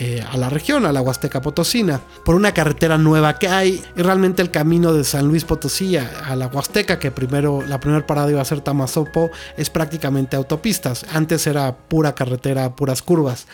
eh, 0.00 0.22
a 0.30 0.36
la 0.36 0.48
región, 0.48 0.86
a 0.86 0.92
la 0.92 1.00
Huasteca 1.00 1.42
Potosina, 1.42 2.00
por 2.24 2.36
una 2.36 2.54
carretera 2.54 2.98
nueva 2.98 3.36
que 3.36 3.48
hay. 3.48 3.82
Y 3.96 4.02
realmente 4.02 4.42
el 4.42 4.52
camino 4.52 4.92
de 4.92 5.02
San 5.02 5.26
Luis 5.26 5.44
Potosí 5.44 5.96
a, 5.96 6.36
la 6.36 6.46
Huasteca, 6.46 7.00
que 7.00 7.10
primero 7.10 7.64
la 7.66 7.80
primera 7.80 8.06
parada 8.06 8.30
iba 8.30 8.40
a 8.40 8.44
ser 8.44 8.60
Tamazopo, 8.60 9.30
es 9.56 9.70
prácticamente 9.70 10.36
autopistas. 10.36 11.04
Antes 11.12 11.48
era 11.48 11.76
pura 11.76 12.14
carretera, 12.14 12.76
puras 12.76 13.02
curvas. 13.02 13.48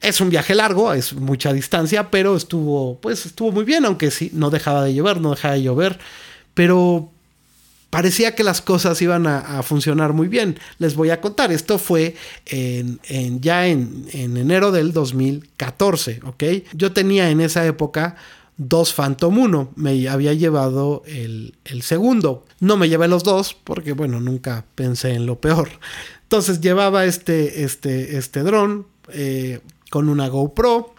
Es 0.00 0.20
un 0.20 0.30
viaje 0.30 0.56
largo, 0.56 0.92
es 0.92 1.14
mucha 1.14 1.52
distancia, 1.52 2.10
pero 2.10 2.34
estuvo, 2.34 2.98
pues 3.00 3.24
estuvo 3.24 3.52
muy 3.52 3.64
bien, 3.64 3.84
aunque 3.84 4.10
sí, 4.10 4.30
no 4.34 4.50
dejaba 4.50 4.82
de 4.82 4.94
llover, 4.94 5.20
no 5.20 5.30
dejaba 5.30 5.54
de 5.54 5.62
llover. 5.62 6.00
Pero 6.54 7.13
parecía 7.94 8.34
que 8.34 8.42
las 8.42 8.60
cosas 8.60 9.00
iban 9.02 9.28
a, 9.28 9.62
funcionar 9.62 10.14
muy 10.14 10.26
bien. 10.26 10.58
Les 10.78 10.96
voy 10.96 11.10
a 11.10 11.20
contar, 11.20 11.52
esto 11.52 11.78
fue 11.78 12.16
en, 12.46 12.98
ya 13.40 13.68
en, 13.68 14.08
enero 14.12 14.72
del 14.72 14.92
2014, 14.92 16.20
¿ok? 16.24 16.44
Yo 16.72 16.92
tenía 16.92 17.30
en 17.30 17.40
esa 17.40 17.64
época 17.64 18.16
dos 18.56 18.92
Phantom 18.92 19.38
1. 19.38 19.72
Me 19.76 20.08
había 20.08 20.32
llevado 20.32 21.04
el, 21.06 21.54
segundo. 21.82 22.44
No 22.58 22.76
me 22.76 22.88
llevé 22.88 23.06
los 23.06 23.22
dos 23.22 23.54
porque, 23.54 23.92
bueno, 23.92 24.20
nunca 24.20 24.64
pensé 24.74 25.12
en 25.12 25.26
lo 25.26 25.40
peor. 25.40 25.68
Entonces 26.24 26.60
llevaba 26.60 27.04
este, 27.04 27.62
este, 27.62 28.18
este 28.18 28.42
dron 28.42 28.88
eh, 29.12 29.60
con 29.88 30.08
una 30.08 30.26
GoPro 30.26 30.94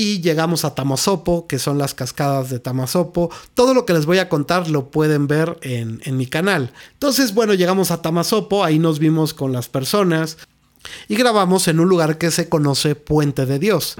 y 0.00 0.22
llegamos 0.22 0.64
a 0.64 0.74
Tamasopo, 0.74 1.46
que 1.46 1.58
son 1.58 1.76
las 1.76 1.92
cascadas 1.92 2.48
de 2.48 2.58
Tamasopo. 2.58 3.30
Todo 3.52 3.74
lo 3.74 3.84
que 3.84 3.92
les 3.92 4.06
voy 4.06 4.16
a 4.16 4.30
contar 4.30 4.70
lo 4.70 4.90
pueden 4.90 5.26
ver 5.26 5.58
en, 5.60 6.00
en 6.04 6.16
mi 6.16 6.24
canal. 6.24 6.72
Entonces, 6.94 7.34
bueno, 7.34 7.52
llegamos 7.52 7.90
a 7.90 8.00
Tamasopo, 8.00 8.64
ahí 8.64 8.78
nos 8.78 8.98
vimos 8.98 9.34
con 9.34 9.52
las 9.52 9.68
personas 9.68 10.38
y 11.06 11.16
grabamos 11.16 11.68
en 11.68 11.80
un 11.80 11.90
lugar 11.90 12.16
que 12.16 12.30
se 12.30 12.48
conoce 12.48 12.94
Puente 12.94 13.44
de 13.44 13.58
Dios. 13.58 13.96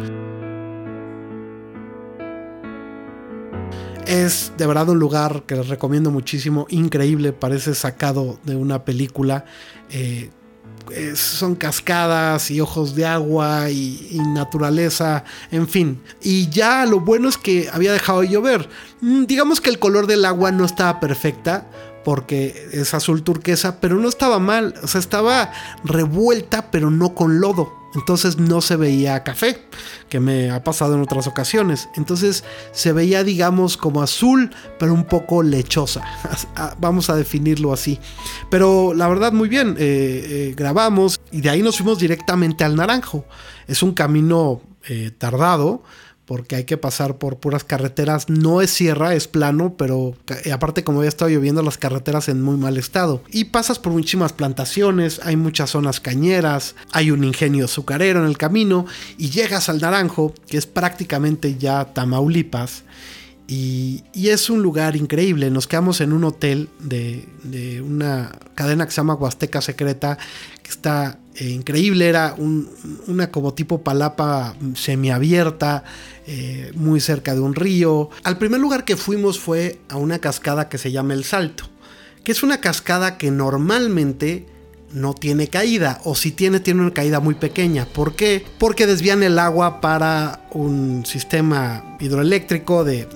Es 4.07 4.52
de 4.57 4.66
verdad 4.66 4.88
un 4.88 4.99
lugar 4.99 5.42
que 5.42 5.54
les 5.54 5.69
recomiendo 5.69 6.11
muchísimo, 6.11 6.66
increíble, 6.71 7.35
parece 7.35 7.75
sacado 7.75 8.38
de 8.45 8.57
una 8.57 8.87
película. 8.87 9.45
Eh, 9.90 10.30
son 11.14 11.54
cascadas 11.54 12.50
y 12.50 12.61
ojos 12.61 12.94
de 12.94 13.06
agua 13.06 13.70
y, 13.70 14.20
naturaleza, 14.35 15.25
en 15.50 15.68
fin. 15.68 16.00
Y 16.23 16.49
ya 16.49 16.87
lo 16.87 17.00
bueno 17.00 17.28
es 17.28 17.37
que 17.37 17.68
había 17.73 17.92
dejado 17.92 18.20
de 18.20 18.28
llover. 18.28 18.68
Mm, 19.00 19.25
digamos 19.25 19.61
que 19.61 19.70
el 19.70 19.78
color 19.78 20.06
del 20.06 20.25
agua 20.25 20.52
no 20.52 20.64
estaba 20.64 21.00
perfecta, 21.00 21.66
porque 22.04 22.68
es 22.73 22.94
azul 22.94 23.23
turquesa, 23.23 23.80
pero 23.80 23.97
no 23.97 24.09
estaba 24.09 24.38
mal, 24.38 24.75
o 24.82 24.87
sea, 24.87 25.00
estaba 25.00 25.52
revuelta, 25.85 26.70
pero 26.70 26.90
no 26.90 27.14
con 27.14 27.40
lodo. 27.40 27.79
Entonces 27.94 28.38
no 28.38 28.61
se 28.61 28.76
veía 28.76 29.23
café, 29.25 29.62
que 30.09 30.20
me 30.20 30.50
ha 30.50 30.62
pasado 30.62 30.94
en 30.94 31.02
otras 31.02 31.26
ocasiones. 31.26 31.88
Entonces 31.97 32.44
se 32.73 32.92
veía, 32.92 33.25
digamos, 33.25 33.76
como 33.76 34.02
azul, 34.02 34.50
pero 34.78 34.94
un 34.94 35.04
poco 35.04 35.42
lechosa. 35.42 36.02
Ah, 36.56 36.75
vamos 36.78 37.09
a 37.09 37.16
definirlo 37.16 37.73
así. 37.73 37.99
Pero 38.50 38.92
la 38.92 39.09
verdad, 39.09 39.32
muy 39.32 39.49
bien, 39.49 39.76
eh, 39.78 40.50
eh, 40.50 40.54
grabamos 40.56 41.20
y 41.30 41.40
de 41.40 41.49
ahí 41.49 41.62
nos 41.62 41.76
fuimos 41.76 41.99
directamente 41.99 42.64
al 42.64 42.76
Naranjo. 42.76 43.25
Es 43.66 43.82
un 43.82 43.92
camino 43.94 44.61
eh, 44.88 45.11
tardado 45.16 45.82
porque 46.30 46.54
hay 46.54 46.62
que 46.62 46.76
pasar 46.76 47.18
por 47.18 47.38
puras 47.38 47.64
carreteras. 47.64 48.28
No 48.28 48.62
es 48.62 48.70
sierra, 48.70 49.16
es 49.16 49.26
plano, 49.26 49.75
pero 49.76 50.14
aparte 50.54 50.84
como 50.84 51.02
ya 51.02 51.08
estado 51.08 51.28
lloviendo 51.28 51.60
las 51.60 51.76
carreteras 51.76 52.28
en 52.28 52.40
muy 52.40 52.56
mal 52.56 52.76
estado. 52.76 53.20
Y 53.32 53.46
pasas 53.46 53.80
por 53.80 53.92
muchísimas 53.92 54.32
plantaciones, 54.32 55.20
hay 55.25 55.34
muchas 55.34 55.70
zonas 55.70 55.99
cañeras, 55.99 56.76
hay 56.92 57.10
un 57.10 57.25
ingenio 57.25 57.64
azucarero 57.64 58.20
en 58.20 58.26
el 58.26 58.38
camino 58.38 58.87
y 59.18 59.30
llegas 59.30 59.68
al 59.68 59.80
Naranjo, 59.80 60.32
que 60.46 60.56
es 60.56 60.66
prácticamente 60.66 61.58
ya 61.58 61.87
Tamaulipas. 61.87 62.84
Y, 63.52 64.04
es 64.14 64.49
un 64.49 64.62
lugar 64.62 64.95
increíble. 64.95 65.50
Nos 65.50 65.66
quedamos 65.66 66.00
en 66.00 66.12
un 66.12 66.23
hotel 66.23 66.69
de, 66.78 67.83
una 67.85 68.30
cadena 68.54 68.85
que 68.87 68.92
se 68.92 68.99
llama 68.99 69.14
Huasteca 69.14 69.61
Secreta, 69.61 70.19
que 70.62 70.71
está 70.71 71.19
eh, 71.35 71.49
increíble. 71.49 72.09
Era 72.09 72.37
una 73.09 73.33
como 73.33 73.52
tipo 73.52 73.83
palapa 73.83 74.54
semiabierta, 74.76 75.83
eh, 76.28 76.71
muy 76.76 77.00
cerca 77.00 77.35
de 77.35 77.40
un 77.40 77.57
río. 77.57 78.11
Al 78.23 78.38
primer 78.38 78.61
lugar 78.61 78.85
que 78.85 78.97
fuimos 78.97 79.40
fue 79.40 79.80
a 79.88 79.97
una 79.97 80.21
cascada 80.21 80.69
que 80.69 80.78
se 80.78 80.92
llama 80.92 81.14
El 81.14 81.25
Salto, 81.25 81.64
que 82.23 82.30
es 82.30 82.45
una 82.45 82.61
cascada 82.61 83.19
que 83.19 83.33
normalmente 83.33 84.47
no 84.92 85.14
tiene 85.14 85.49
caída, 85.49 86.00
o 86.04 86.14
si 86.14 86.32
tiene, 86.32 86.61
tiene 86.61 86.82
una 86.82 86.92
caída 86.92 87.20
muy 87.20 87.35
pequeña. 87.35 87.87
¿Por 87.87 88.14
qué? 88.14 88.44
Porque 88.59 88.87
desvían 88.87 89.23
el 89.23 89.38
agua 89.38 89.80
para 89.80 90.40
un 90.50 91.04
sistema 91.06 91.97
hidroeléctrico 92.00 92.85
de, 92.85 93.06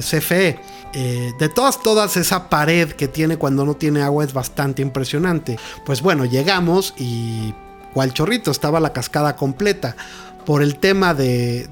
CFE. 0.00 0.58
Eh, 0.94 1.32
de 1.38 1.48
todas, 1.48 1.82
todas, 1.82 2.16
esa 2.16 2.48
pared 2.48 2.90
que 2.92 3.08
tiene 3.08 3.36
cuando 3.36 3.64
no 3.64 3.74
tiene 3.74 4.02
agua 4.02 4.24
es 4.24 4.32
bastante 4.32 4.82
impresionante. 4.82 5.58
Pues 5.84 6.00
bueno, 6.00 6.24
llegamos 6.24 6.94
y 6.96 7.54
cual 7.92 8.12
chorrito 8.12 8.50
estaba 8.50 8.80
la 8.80 8.92
cascada 8.92 9.36
completa. 9.36 9.96
Por 10.44 10.62
el 10.62 10.78
tema 10.78 11.12
de, 11.12 11.68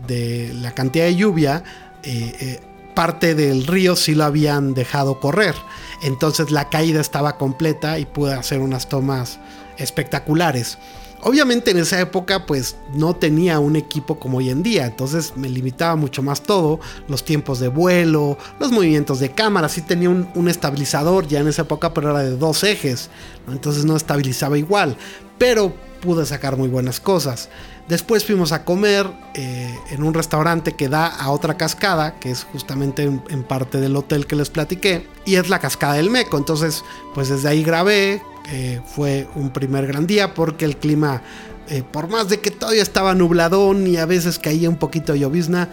la 0.61 0.73
cantidad 0.73 1.05
de 1.05 1.15
lluvia, 1.15 1.63
eh, 2.03 2.37
eh, 2.41 2.61
parte 2.95 3.35
del 3.35 3.67
río 3.67 3.97
sí 3.97 4.15
lo 4.15 4.25
habían 4.25 4.75
dejado 4.75 5.21
correr. 5.21 5.55
Entonces 6.03 6.51
la 6.51 6.69
caída 6.69 7.01
estaba 7.01 7.37
completa 7.37 7.99
y 7.99 8.07
pude 8.07 8.35
hacer 8.35 8.61
unas 8.61 8.89
tomas 8.89 9.39
espectaculares. 9.79 10.79
Obviamente 11.27 11.71
en 11.71 11.79
esa 11.79 11.99
época 12.01 12.45
pues 12.45 12.77
no 12.93 13.17
tenía 13.17 13.59
un 13.59 13.77
equipo 13.77 14.19
como 14.19 14.39
hoy 14.39 14.51
en 14.51 14.63
día, 14.63 14.85
entonces 14.85 15.33
me 15.37 15.49
limitaba 15.49 15.97
mucho 15.97 16.23
más 16.23 16.43
todo, 16.43 16.81
los 17.09 17.25
tiempos 17.25 17.61
de 17.61 17.69
vuelo, 17.69 18.37
los 18.61 18.71
movimientos 18.71 19.21
de 19.21 19.31
cámara, 19.31 19.71
sí 19.71 19.81
tenía 19.81 20.11
un, 20.11 20.49
estabilizador 20.49 21.27
ya 21.27 21.41
en 21.41 21.49
esa 21.49 21.63
época, 21.63 21.95
pero 21.95 22.11
era 22.11 22.19
de 22.19 22.37
dos 22.37 22.63
ejes, 22.63 23.09
entonces 23.49 23.87
no 23.87 23.97
estabilizaba 23.97 24.59
igual, 24.59 24.99
pero 25.39 25.73
pude 26.03 26.27
sacar 26.27 26.59
muy 26.59 26.69
buenas 26.69 27.01
cosas. 27.01 27.49
Después 27.89 28.25
fuimos 28.25 28.53
a 28.53 28.65
comer 28.65 29.11
eh, 29.35 29.79
en 29.91 30.03
un 30.03 30.15
restaurante 30.15 30.73
que 30.73 30.89
da 30.89 31.07
a 31.07 31.31
otra 31.31 31.59
cascada, 31.59 32.15
que 32.19 32.31
es 32.31 32.45
justamente 32.45 33.03
en, 33.03 33.43
parte 33.43 33.79
del 33.79 33.95
hotel 33.95 34.27
que 34.27 34.37
les 34.37 34.49
platiqué, 34.49 35.07
y 35.27 35.35
es 35.35 35.51
la 35.51 35.59
cascada 35.59 35.95
del 35.95 36.09
Meco. 36.09 36.39
Entonces, 36.39 36.83
pues 37.15 37.29
desde 37.29 37.49
ahí 37.49 37.63
grabé, 37.63 38.23
eh, 38.51 38.81
fue 38.87 39.29
un 39.35 39.51
primer 39.51 39.87
gran 39.87 40.07
día 40.07 40.33
porque 40.33 40.65
el 40.65 40.79
clima, 40.79 41.21
eh, 41.69 41.83
por 41.83 42.09
más 42.09 42.31
de 42.31 42.41
que 42.41 42.51
todavía 42.51 42.83
estaba 42.83 43.15
nubladón 43.15 43.87
y 43.87 43.99
a 43.99 44.07
veces 44.07 44.39
caía 44.39 44.71
un 44.71 44.77
poquito 44.77 45.13
de 45.13 45.19
llovizna, 45.19 45.69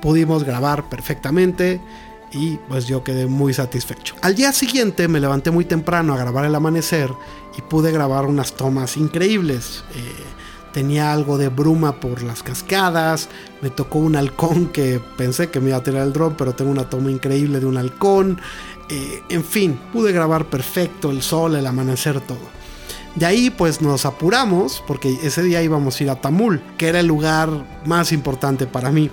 pudimos 0.00 0.44
grabar 0.44 0.88
perfectamente 0.88 1.80
y 2.30 2.58
pues 2.68 2.86
yo 2.86 3.02
quedé 3.02 3.26
muy 3.26 3.54
satisfecho. 3.54 4.14
Al 4.20 4.36
día 4.36 4.52
siguiente 4.52 5.08
me 5.08 5.18
levanté 5.18 5.50
muy 5.50 5.64
temprano 5.64 6.14
a 6.14 6.16
grabar 6.16 6.44
el 6.44 6.54
amanecer 6.54 7.10
y 7.58 7.62
pude 7.62 7.90
grabar 7.90 8.26
unas 8.26 8.52
tomas 8.52 8.96
increíbles 8.96 9.82
tenía 10.74 11.12
algo 11.12 11.38
de 11.38 11.48
bruma 11.48 12.00
por 12.00 12.24
las 12.24 12.42
cascadas, 12.42 13.28
me 13.62 13.70
tocó 13.70 14.00
un 14.00 14.16
halcón 14.16 14.66
que 14.66 15.00
pensé 15.16 15.48
que 15.48 15.60
me 15.60 15.68
iba 15.68 15.78
a 15.78 15.82
tirar 15.84 16.02
el 16.02 16.12
dron, 16.12 16.34
pero 16.36 16.52
tengo 16.52 16.72
una 16.72 16.90
toma 16.90 17.12
increíble 17.12 17.60
de 17.60 17.66
un 17.66 17.76
halcón, 17.76 18.40
eh, 18.90 19.22
en 19.28 19.44
fin, 19.44 19.78
pude 19.92 20.10
grabar 20.10 20.46
perfecto 20.46 21.12
el 21.12 21.22
sol, 21.22 21.54
el 21.54 21.66
amanecer, 21.66 22.20
todo. 22.20 22.52
De 23.14 23.24
ahí 23.24 23.50
pues 23.50 23.80
nos 23.80 24.04
apuramos 24.04 24.82
porque 24.84 25.16
ese 25.22 25.44
día 25.44 25.62
íbamos 25.62 26.00
a 26.00 26.02
ir 26.02 26.10
a 26.10 26.16
Tamul, 26.16 26.60
que 26.76 26.88
era 26.88 26.98
el 26.98 27.06
lugar 27.06 27.48
más 27.86 28.10
importante 28.10 28.66
para 28.66 28.90
mí. 28.90 29.10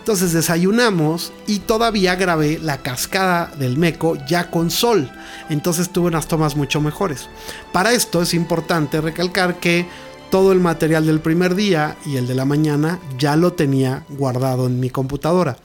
Entonces 0.00 0.34
desayunamos 0.34 1.32
y 1.46 1.60
todavía 1.60 2.14
grabé 2.16 2.58
la 2.58 2.78
cascada 2.78 3.50
del 3.58 3.78
Meco 3.78 4.16
ya 4.26 4.50
con 4.50 4.70
sol. 4.70 5.10
Entonces 5.48 5.88
tuve 5.88 6.08
unas 6.08 6.28
tomas 6.28 6.56
mucho 6.56 6.82
mejores. 6.82 7.28
Para 7.72 7.92
esto 7.92 8.20
es 8.20 8.34
importante 8.34 9.00
recalcar 9.00 9.58
que 9.58 9.86
todo 10.30 10.52
el 10.52 10.60
material 10.60 11.06
del 11.06 11.20
primer 11.20 11.54
día 11.54 11.96
y 12.04 12.16
el 12.16 12.26
de 12.26 12.34
la 12.34 12.44
mañana 12.44 13.00
ya 13.18 13.36
lo 13.36 13.54
tenía 13.54 14.04
guardado 14.08 14.66
en 14.66 14.80
mi 14.80 14.90
computadora. 14.90 15.56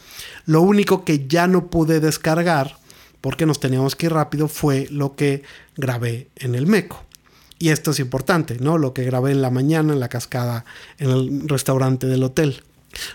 Lo 0.45 0.61
único 0.61 1.03
que 1.03 1.27
ya 1.27 1.47
no 1.47 1.67
pude 1.67 1.99
descargar, 1.99 2.77
porque 3.21 3.45
nos 3.45 3.59
teníamos 3.59 3.95
que 3.95 4.07
ir 4.07 4.13
rápido, 4.13 4.47
fue 4.47 4.87
lo 4.89 5.15
que 5.15 5.43
grabé 5.75 6.29
en 6.35 6.55
el 6.55 6.67
Meco. 6.67 7.03
Y 7.59 7.69
esto 7.69 7.91
es 7.91 7.99
importante, 7.99 8.57
¿no? 8.59 8.77
Lo 8.77 8.93
que 8.93 9.03
grabé 9.03 9.31
en 9.31 9.41
la 9.41 9.49
mañana 9.49 9.93
en 9.93 9.99
la 9.99 10.09
cascada, 10.09 10.65
en 10.97 11.09
el 11.09 11.47
restaurante 11.47 12.07
del 12.07 12.23
hotel. 12.23 12.63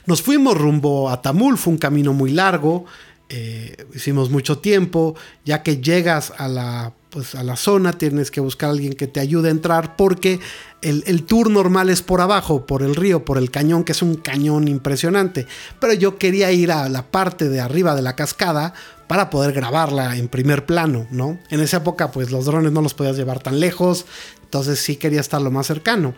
Nos 0.06 0.22
fuimos 0.22 0.56
rumbo 0.56 1.10
a 1.10 1.22
Tamul, 1.22 1.58
fue 1.58 1.72
un 1.72 1.78
camino 1.78 2.12
muy 2.12 2.30
largo, 2.30 2.86
eh, 3.28 3.86
hicimos 3.94 4.30
mucho 4.30 4.58
tiempo, 4.58 5.14
ya 5.44 5.62
que 5.62 5.80
llegas 5.80 6.32
a 6.36 6.48
la 6.48 6.92
pues 7.10 7.34
a 7.34 7.42
la 7.42 7.56
zona, 7.56 7.92
tienes 7.94 8.30
que 8.30 8.40
buscar 8.40 8.68
a 8.68 8.72
alguien 8.72 8.92
que 8.92 9.06
te 9.06 9.20
ayude 9.20 9.48
a 9.48 9.50
entrar 9.50 9.96
porque 9.96 10.40
el, 10.82 11.24
tour 11.24 11.50
normal 11.50 11.90
es 11.90 12.02
por 12.02 12.20
abajo, 12.20 12.66
por 12.66 12.82
el 12.82 12.94
río, 12.94 13.24
por 13.24 13.38
el 13.38 13.50
cañón, 13.50 13.84
que 13.84 13.92
es 13.92 14.02
un 14.02 14.16
cañón 14.16 14.68
impresionante. 14.68 15.46
Pero 15.80 15.92
yo 15.92 16.18
quería 16.18 16.52
ir 16.52 16.70
a 16.70 16.88
la 16.88 17.10
parte 17.10 17.48
de 17.48 17.60
arriba 17.60 17.94
de 17.94 18.02
la 18.02 18.16
cascada 18.16 18.74
para 19.08 19.30
poder 19.30 19.52
grabarla 19.52 20.16
en 20.16 20.28
primer 20.28 20.66
plano, 20.66 21.06
¿no? 21.10 21.38
En 21.50 21.60
esa 21.60 21.78
época 21.78 22.10
pues 22.10 22.30
los 22.30 22.44
drones 22.44 22.72
no 22.72 22.82
los 22.82 22.94
podías 22.94 23.16
llevar 23.16 23.40
tan 23.40 23.58
lejos, 23.58 24.04
entonces 24.42 24.78
sí 24.78 24.96
quería 24.96 25.20
estar 25.20 25.40
lo 25.40 25.50
más 25.50 25.66
cercano. 25.66 26.14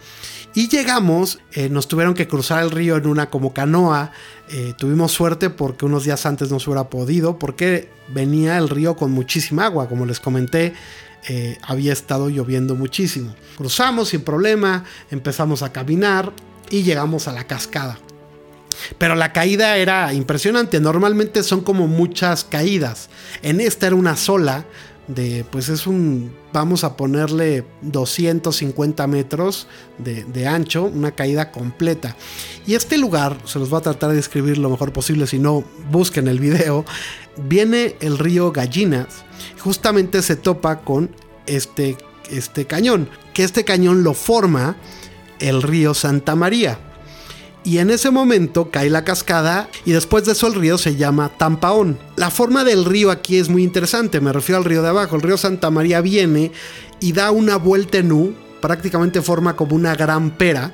Y 0.54 0.68
llegamos, 0.68 1.38
eh, 1.52 1.68
nos 1.68 1.86
tuvieron 1.86 2.14
que 2.14 2.26
cruzar 2.26 2.62
el 2.62 2.72
río 2.72 2.96
en 2.96 3.06
una 3.06 3.30
como 3.30 3.54
canoa. 3.54 4.10
Eh, 4.50 4.74
tuvimos 4.76 5.12
suerte 5.12 5.50
porque 5.50 5.84
unos 5.84 6.04
días 6.04 6.26
antes 6.26 6.50
no 6.50 6.58
se 6.58 6.68
hubiera 6.68 6.90
podido, 6.90 7.38
porque 7.38 7.88
venía 8.08 8.58
el 8.58 8.68
río 8.68 8.96
con 8.96 9.12
muchísima 9.12 9.66
agua, 9.66 9.88
como 9.88 10.06
les 10.06 10.18
comenté. 10.18 10.74
Eh, 11.28 11.58
había 11.62 11.92
estado 11.92 12.28
lloviendo 12.28 12.74
muchísimo. 12.74 13.34
Cruzamos 13.56 14.08
sin 14.08 14.22
problema, 14.22 14.84
empezamos 15.10 15.62
a 15.62 15.72
caminar 15.72 16.32
y 16.70 16.82
llegamos 16.82 17.28
a 17.28 17.32
la 17.32 17.46
cascada. 17.46 17.98
Pero 18.98 19.14
la 19.14 19.32
caída 19.32 19.76
era 19.76 20.12
impresionante. 20.14 20.80
Normalmente 20.80 21.42
son 21.42 21.60
como 21.60 21.86
muchas 21.86 22.44
caídas. 22.44 23.10
En 23.42 23.60
esta 23.60 23.86
era 23.86 23.96
una 23.96 24.16
sola. 24.16 24.64
De, 25.06 25.44
pues 25.50 25.68
es 25.68 25.88
un 25.88 26.32
vamos 26.52 26.84
a 26.84 26.96
ponerle 26.96 27.64
250 27.82 29.06
metros 29.06 29.66
de, 29.98 30.46
ancho, 30.46 30.84
una 30.84 31.12
caída 31.12 31.50
completa. 31.50 32.16
Y 32.66 32.74
este 32.74 32.98
lugar, 32.98 33.36
se 33.44 33.58
los 33.58 33.70
voy 33.70 33.78
a 33.78 33.82
tratar 33.82 34.10
de 34.10 34.16
describir 34.16 34.58
lo 34.58 34.70
mejor 34.70 34.92
posible, 34.92 35.26
si 35.26 35.38
no, 35.38 35.64
busquen 35.90 36.28
el 36.28 36.40
video, 36.40 36.84
viene 37.48 37.96
el 38.00 38.18
río 38.18 38.52
Gallinas, 38.52 39.24
justamente 39.58 40.22
se 40.22 40.36
topa 40.36 40.80
con 40.80 41.10
este, 41.46 41.96
este 42.30 42.66
cañón, 42.66 43.08
que 43.34 43.44
este 43.44 43.64
cañón 43.64 44.02
lo 44.02 44.14
forma 44.14 44.76
el 45.38 45.62
río 45.62 45.94
Santa 45.94 46.34
María. 46.34 46.89
Y 47.62 47.78
en 47.78 47.90
ese 47.90 48.10
momento 48.10 48.70
cae 48.70 48.88
la 48.88 49.04
cascada 49.04 49.68
y 49.84 49.92
después 49.92 50.24
de 50.24 50.32
eso 50.32 50.46
el 50.46 50.54
río 50.54 50.78
se 50.78 50.96
llama 50.96 51.30
Tampaón. 51.36 51.98
La 52.16 52.30
forma 52.30 52.64
del 52.64 52.84
río 52.84 53.10
aquí 53.10 53.36
es 53.36 53.48
muy 53.48 53.62
interesante, 53.62 54.20
me 54.20 54.32
refiero 54.32 54.58
al 54.58 54.64
río 54.64 54.82
de 54.82 54.88
abajo. 54.88 55.16
El 55.16 55.22
río 55.22 55.36
Santa 55.36 55.70
María 55.70 56.00
viene 56.00 56.52
y 57.00 57.12
da 57.12 57.30
una 57.30 57.56
vuelta 57.56 57.98
en 57.98 58.12
U, 58.12 58.34
prácticamente 58.60 59.20
forma 59.20 59.56
como 59.56 59.76
una 59.76 59.94
gran 59.94 60.30
pera 60.30 60.72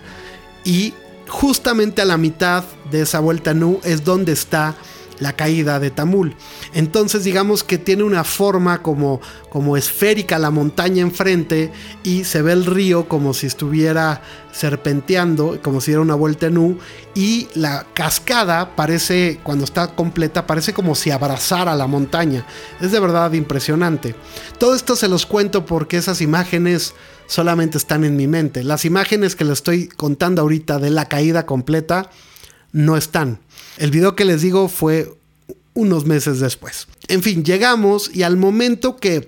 y 0.64 0.94
justamente 1.28 2.02
a 2.02 2.04
la 2.04 2.16
mitad 2.16 2.64
de 2.90 3.02
esa 3.02 3.20
vuelta 3.20 3.50
en 3.50 3.64
U 3.64 3.80
es 3.82 4.04
donde 4.04 4.32
está 4.32 4.76
la 5.18 5.34
caída 5.34 5.78
de 5.80 5.90
Tamul. 5.90 6.36
Entonces 6.74 7.24
digamos 7.24 7.64
que 7.64 7.78
tiene 7.78 8.02
una 8.02 8.24
forma 8.24 8.82
como, 8.82 9.20
como 9.48 9.76
esférica 9.76 10.38
la 10.38 10.50
montaña 10.50 11.02
enfrente 11.02 11.72
y 12.02 12.24
se 12.24 12.42
ve 12.42 12.52
el 12.52 12.66
río 12.66 13.08
como 13.08 13.34
si 13.34 13.46
estuviera 13.46 14.22
serpenteando, 14.52 15.60
como 15.62 15.80
si 15.80 15.90
diera 15.90 16.00
una 16.00 16.14
vuelta 16.14 16.46
en 16.46 16.58
U 16.58 16.78
y 17.14 17.48
la 17.54 17.86
cascada 17.92 18.74
parece, 18.74 19.38
cuando 19.42 19.64
está 19.64 19.94
completa, 19.94 20.46
parece 20.46 20.72
como 20.72 20.94
si 20.94 21.10
abrazara 21.10 21.74
la 21.74 21.86
montaña. 21.86 22.46
Es 22.80 22.92
de 22.92 23.00
verdad 23.00 23.32
impresionante. 23.32 24.14
Todo 24.58 24.74
esto 24.74 24.96
se 24.96 25.08
los 25.08 25.26
cuento 25.26 25.66
porque 25.66 25.98
esas 25.98 26.20
imágenes 26.20 26.94
solamente 27.26 27.76
están 27.78 28.04
en 28.04 28.16
mi 28.16 28.26
mente. 28.26 28.64
Las 28.64 28.84
imágenes 28.84 29.36
que 29.36 29.44
les 29.44 29.54
estoy 29.54 29.88
contando 29.88 30.42
ahorita 30.42 30.78
de 30.78 30.90
la 30.90 31.06
caída 31.06 31.44
completa 31.44 32.10
no 32.72 32.96
están. 32.96 33.40
El 33.76 33.90
video 33.90 34.16
que 34.16 34.24
les 34.24 34.42
digo 34.42 34.68
fue 34.68 35.12
unos 35.74 36.06
meses 36.06 36.40
después. 36.40 36.88
En 37.08 37.22
fin, 37.22 37.44
llegamos 37.44 38.10
y 38.12 38.22
al 38.22 38.36
momento 38.36 38.96
que, 38.96 39.26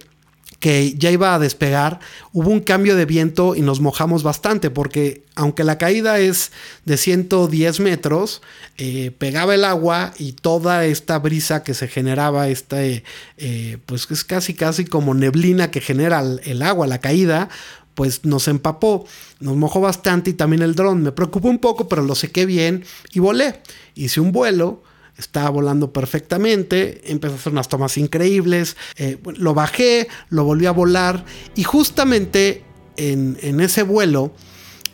que 0.58 0.94
ya 0.96 1.10
iba 1.10 1.34
a 1.34 1.38
despegar, 1.38 2.00
hubo 2.32 2.50
un 2.50 2.60
cambio 2.60 2.96
de 2.96 3.04
viento 3.04 3.54
y 3.54 3.60
nos 3.60 3.80
mojamos 3.80 4.22
bastante 4.22 4.70
porque 4.70 5.22
aunque 5.34 5.62
la 5.62 5.78
caída 5.78 6.18
es 6.18 6.50
de 6.86 6.96
110 6.96 7.80
metros, 7.80 8.42
eh, 8.78 9.12
pegaba 9.18 9.54
el 9.54 9.64
agua 9.64 10.14
y 10.18 10.32
toda 10.32 10.86
esta 10.86 11.18
brisa 11.18 11.62
que 11.62 11.74
se 11.74 11.86
generaba, 11.86 12.48
esta, 12.48 12.82
eh, 12.82 13.78
pues 13.84 14.08
es 14.10 14.24
casi 14.24 14.54
casi 14.54 14.86
como 14.86 15.14
neblina 15.14 15.70
que 15.70 15.82
genera 15.82 16.24
el 16.42 16.62
agua, 16.62 16.86
la 16.86 16.98
caída, 16.98 17.50
pues 17.98 18.24
nos 18.24 18.46
empapó, 18.46 19.06
nos 19.40 19.56
mojó 19.56 19.80
bastante 19.80 20.30
y 20.30 20.34
también 20.34 20.62
el 20.62 20.76
dron. 20.76 21.02
Me 21.02 21.10
preocupó 21.10 21.48
un 21.48 21.58
poco, 21.58 21.88
pero 21.88 22.00
lo 22.04 22.14
sequé 22.14 22.46
bien 22.46 22.84
y 23.12 23.18
volé. 23.18 23.60
Hice 23.96 24.20
un 24.20 24.30
vuelo, 24.30 24.84
estaba 25.16 25.50
volando 25.50 25.92
perfectamente, 25.92 27.02
empecé 27.10 27.34
a 27.34 27.36
hacer 27.38 27.52
unas 27.52 27.68
tomas 27.68 27.98
increíbles, 27.98 28.76
eh, 28.98 29.18
lo 29.34 29.52
bajé, 29.52 30.06
lo 30.28 30.44
volví 30.44 30.66
a 30.66 30.70
volar 30.70 31.24
y 31.56 31.64
justamente 31.64 32.62
en, 32.96 33.58
ese 33.58 33.82
vuelo 33.82 34.32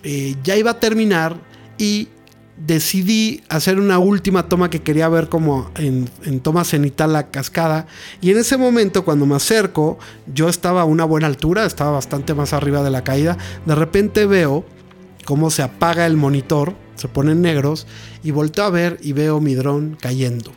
eh, 0.03 0.37
ya 0.43 0.57
iba 0.57 0.71
a 0.71 0.81
terminar 0.81 1.39
y 1.77 2.09
decidí 2.57 3.43
hacer 3.49 3.79
una 3.81 3.99
última 3.99 4.49
toma 4.49 4.71
que 4.71 4.83
quería 4.83 5.09
ver 5.09 5.29
como 5.29 5.71
en, 5.77 6.09
toma 6.41 6.65
cenital 6.65 7.13
la 7.13 7.31
cascada. 7.31 7.87
Y 8.21 8.31
en 8.31 8.39
ese 8.39 8.57
momento, 8.57 9.05
cuando 9.05 9.27
me 9.27 9.37
acerco, 9.37 9.99
yo 10.33 10.49
estaba 10.49 10.83
a 10.83 10.85
una 10.85 11.05
buena 11.05 11.27
altura, 11.27 11.67
estaba 11.67 11.93
bastante 11.93 12.35
más 12.35 12.53
arriba 12.53 12.83
de 12.83 12.91
la 12.91 13.05
caída. 13.05 13.37
De 13.67 13.75
repente 13.75 14.27
veo 14.27 14.65
cómo 15.25 15.51
se 15.51 15.63
apaga 15.63 16.07
el 16.07 16.17
monitor, 16.17 16.75
se 16.95 17.09
ponen 17.09 17.43
negros, 17.43 17.87
y 18.23 18.31
volteo 18.31 18.65
a 18.65 18.71
ver 18.71 18.99
y 19.03 19.13
veo 19.13 19.41
mi 19.41 19.55
dron 19.55 19.97
cayendo. 20.01 20.53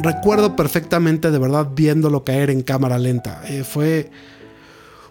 Recuerdo 0.00 0.54
perfectamente 0.54 1.32
de 1.32 1.38
verdad 1.38 1.70
viéndolo 1.74 2.22
caer 2.22 2.50
en 2.50 2.62
cámara 2.62 2.98
lenta. 2.98 3.42
Eh, 3.48 3.64
fue 3.64 4.10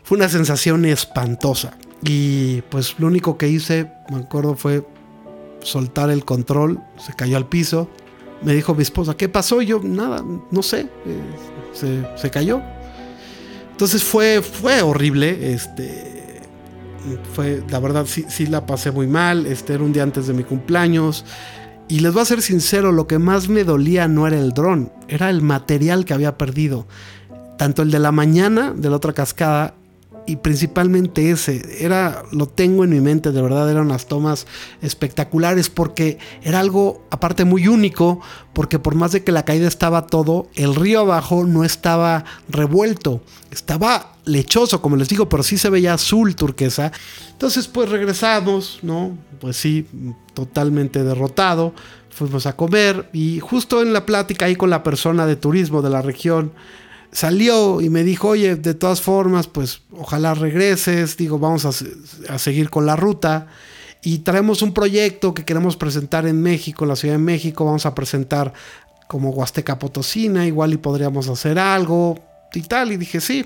fue 0.08 0.18
una 0.18 0.30
sensación 0.30 0.86
espantosa. 0.86 1.74
Y 2.02 2.62
pues 2.70 2.96
lo 2.98 3.08
único 3.08 3.38
que 3.38 3.50
hice, 3.50 3.92
me 4.10 4.20
acuerdo, 4.20 4.56
fue 4.56 4.88
soltar 5.60 6.10
el 6.10 6.24
control, 6.24 6.80
se 6.98 7.14
cayó 7.14 7.36
al 7.36 7.50
piso. 7.50 7.90
Me 8.42 8.54
dijo 8.54 8.74
mi 8.74 8.84
esposa, 8.84 9.18
¿qué 9.18 9.28
pasó? 9.28 9.62
Y 9.62 9.66
yo, 9.66 9.82
nada, 9.84 10.24
no 10.50 10.64
sé, 10.64 10.88
eh, 11.06 12.04
se, 12.16 12.30
cayó. 12.30 12.62
Entonces 13.70 14.02
fue, 14.02 14.42
fue 14.42 14.82
horrible, 14.82 15.54
este, 15.54 16.42
fue, 17.34 17.62
la 17.70 17.80
verdad 17.80 18.06
sí, 18.06 18.24
sí 18.30 18.46
la 18.46 18.66
pasé 18.66 18.92
muy 18.92 19.08
mal, 19.08 19.46
este 19.46 19.74
era 19.74 19.84
un 19.84 19.92
día 19.92 20.04
antes 20.04 20.26
de 20.28 20.34
mi 20.34 20.46
cumpleaños. 20.46 21.26
Y 21.90 22.00
les 22.00 22.14
voy 22.14 22.22
a 22.22 22.26
ser 22.26 22.42
sincero, 22.42 22.94
lo 22.94 23.08
que 23.08 23.20
más 23.20 23.50
me 23.50 23.66
dolía 23.66 24.08
no 24.08 24.26
era 24.26 24.40
el 24.40 24.54
dron, 24.54 24.90
era 25.10 25.30
el 25.30 25.42
material 25.42 26.06
que 26.06 26.14
había 26.14 26.38
perdido. 26.38 26.88
Tanto 27.58 27.82
el 27.82 27.92
de 27.92 28.00
la 28.00 28.14
mañana 28.14 28.74
de 28.74 28.90
la 28.90 28.96
otra 28.96 29.12
cascada 29.12 29.74
y 30.28 30.36
principalmente 30.36 31.32
ese, 31.32 31.84
era, 31.84 32.24
lo 32.34 32.48
tengo 32.48 32.84
en 32.84 32.90
mi 32.90 33.00
mente, 33.00 33.32
de 33.32 33.42
verdad 33.42 33.72
eran 33.72 33.86
unas 33.86 34.08
tomas 34.08 34.46
espectaculares 34.82 35.70
porque 35.70 36.20
era 36.44 36.60
algo 36.60 37.08
aparte 37.10 37.46
muy 37.46 37.70
único, 37.70 38.20
porque 38.52 38.78
por 38.78 38.94
más 38.94 39.14
de 39.14 39.24
que 39.24 39.32
la 39.32 39.46
caída 39.46 39.70
estaba 39.70 40.06
todo, 40.06 40.50
el 40.54 40.76
río 40.76 41.00
abajo 41.00 41.46
no 41.46 41.64
estaba 41.64 42.26
revuelto, 42.50 43.22
estaba 43.52 44.18
lechoso, 44.26 44.82
como 44.82 44.98
les 44.98 45.08
digo, 45.08 45.30
pero 45.30 45.44
sí 45.44 45.58
se 45.58 45.70
veía 45.70 45.94
azul 45.94 46.36
turquesa. 46.36 46.92
Entonces 47.32 47.68
pues 47.68 47.90
regresamos, 47.90 48.80
¿no? 48.82 49.18
Pues 49.40 49.56
sí, 49.56 49.88
totalmente 50.34 51.06
derrotado, 51.06 51.74
fuimos 52.10 52.46
a 52.48 52.58
comer 52.58 53.10
y 53.14 53.40
justo 53.40 53.82
en 53.82 53.94
la 53.94 54.06
plática 54.06 54.46
ahí 54.46 54.58
con 54.58 54.70
la 54.70 54.84
persona 54.84 55.26
de 55.26 55.38
turismo 55.38 55.82
de 55.82 55.90
la 55.90 56.02
región, 56.02 56.52
salió 57.12 57.82
y 57.82 57.90
me 57.90 58.04
dijo, 58.04 58.30
oye, 58.30 58.56
de 58.56 58.74
todas 58.74 59.02
formas, 59.02 59.48
pues 59.48 59.82
ojalá 59.92 60.34
regreses, 60.34 61.18
digo, 61.18 61.40
vamos 61.40 61.66
a, 61.66 62.38
seguir 62.40 62.70
con 62.70 62.86
la 62.86 62.96
ruta. 62.96 63.48
Y 64.02 64.20
traemos 64.20 64.62
un 64.62 64.74
proyecto 64.74 65.34
que 65.34 65.44
queremos 65.44 65.76
presentar 65.76 66.28
en 66.28 66.42
México, 66.42 66.86
en 66.86 66.90
la 66.90 66.96
Ciudad 66.96 67.16
de 67.16 67.20
México, 67.20 67.66
vamos 67.66 67.86
a 67.86 67.96
presentar 67.96 68.54
como 69.08 69.32
Huasteca 69.32 69.80
Potosina, 69.80 70.46
igual 70.46 70.74
y 70.74 70.78
podríamos 70.78 71.28
hacer 71.30 71.58
algo 71.58 72.20
y 72.54 72.62
tal, 72.62 72.92
y 72.92 72.98
dije 72.98 73.20
sí. 73.22 73.46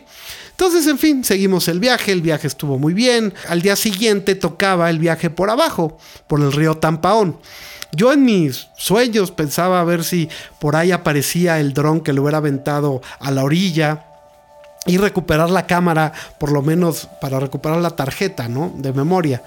Entonces, 0.51 0.85
en 0.87 0.97
fin, 0.97 1.23
seguimos 1.23 1.67
el 1.67 1.79
viaje, 1.79 2.11
el 2.11 2.21
viaje 2.21 2.47
estuvo 2.47 2.77
muy 2.77 2.93
bien. 2.93 3.33
Al 3.47 3.61
día 3.61 3.75
siguiente 3.75 4.35
tocaba 4.35 4.89
el 4.89 4.99
viaje 4.99 5.29
por 5.29 5.49
abajo, 5.49 5.97
por 6.27 6.41
el 6.41 6.51
río 6.51 6.77
Tampaón. 6.77 7.37
Yo 7.93 8.13
en 8.13 8.23
mis 8.23 8.69
sueños 8.75 9.31
pensaba 9.31 9.83
ver 9.83 10.03
si 10.03 10.29
por 10.59 10.75
ahí 10.75 10.91
aparecía 10.91 11.59
el 11.59 11.73
dron 11.73 12.01
que 12.01 12.13
lo 12.13 12.21
hubiera 12.21 12.37
aventado 12.37 13.01
a 13.19 13.31
la 13.31 13.43
orilla 13.43 14.05
y 14.85 14.97
recuperar 14.97 15.49
la 15.49 15.67
cámara, 15.67 16.13
por 16.39 16.51
lo 16.51 16.61
menos 16.61 17.07
para 17.19 17.39
recuperar 17.39 17.79
la 17.79 17.91
tarjeta, 17.91 18.47
¿no? 18.47 18.73
De 18.75 18.93
memoria. 18.93 19.43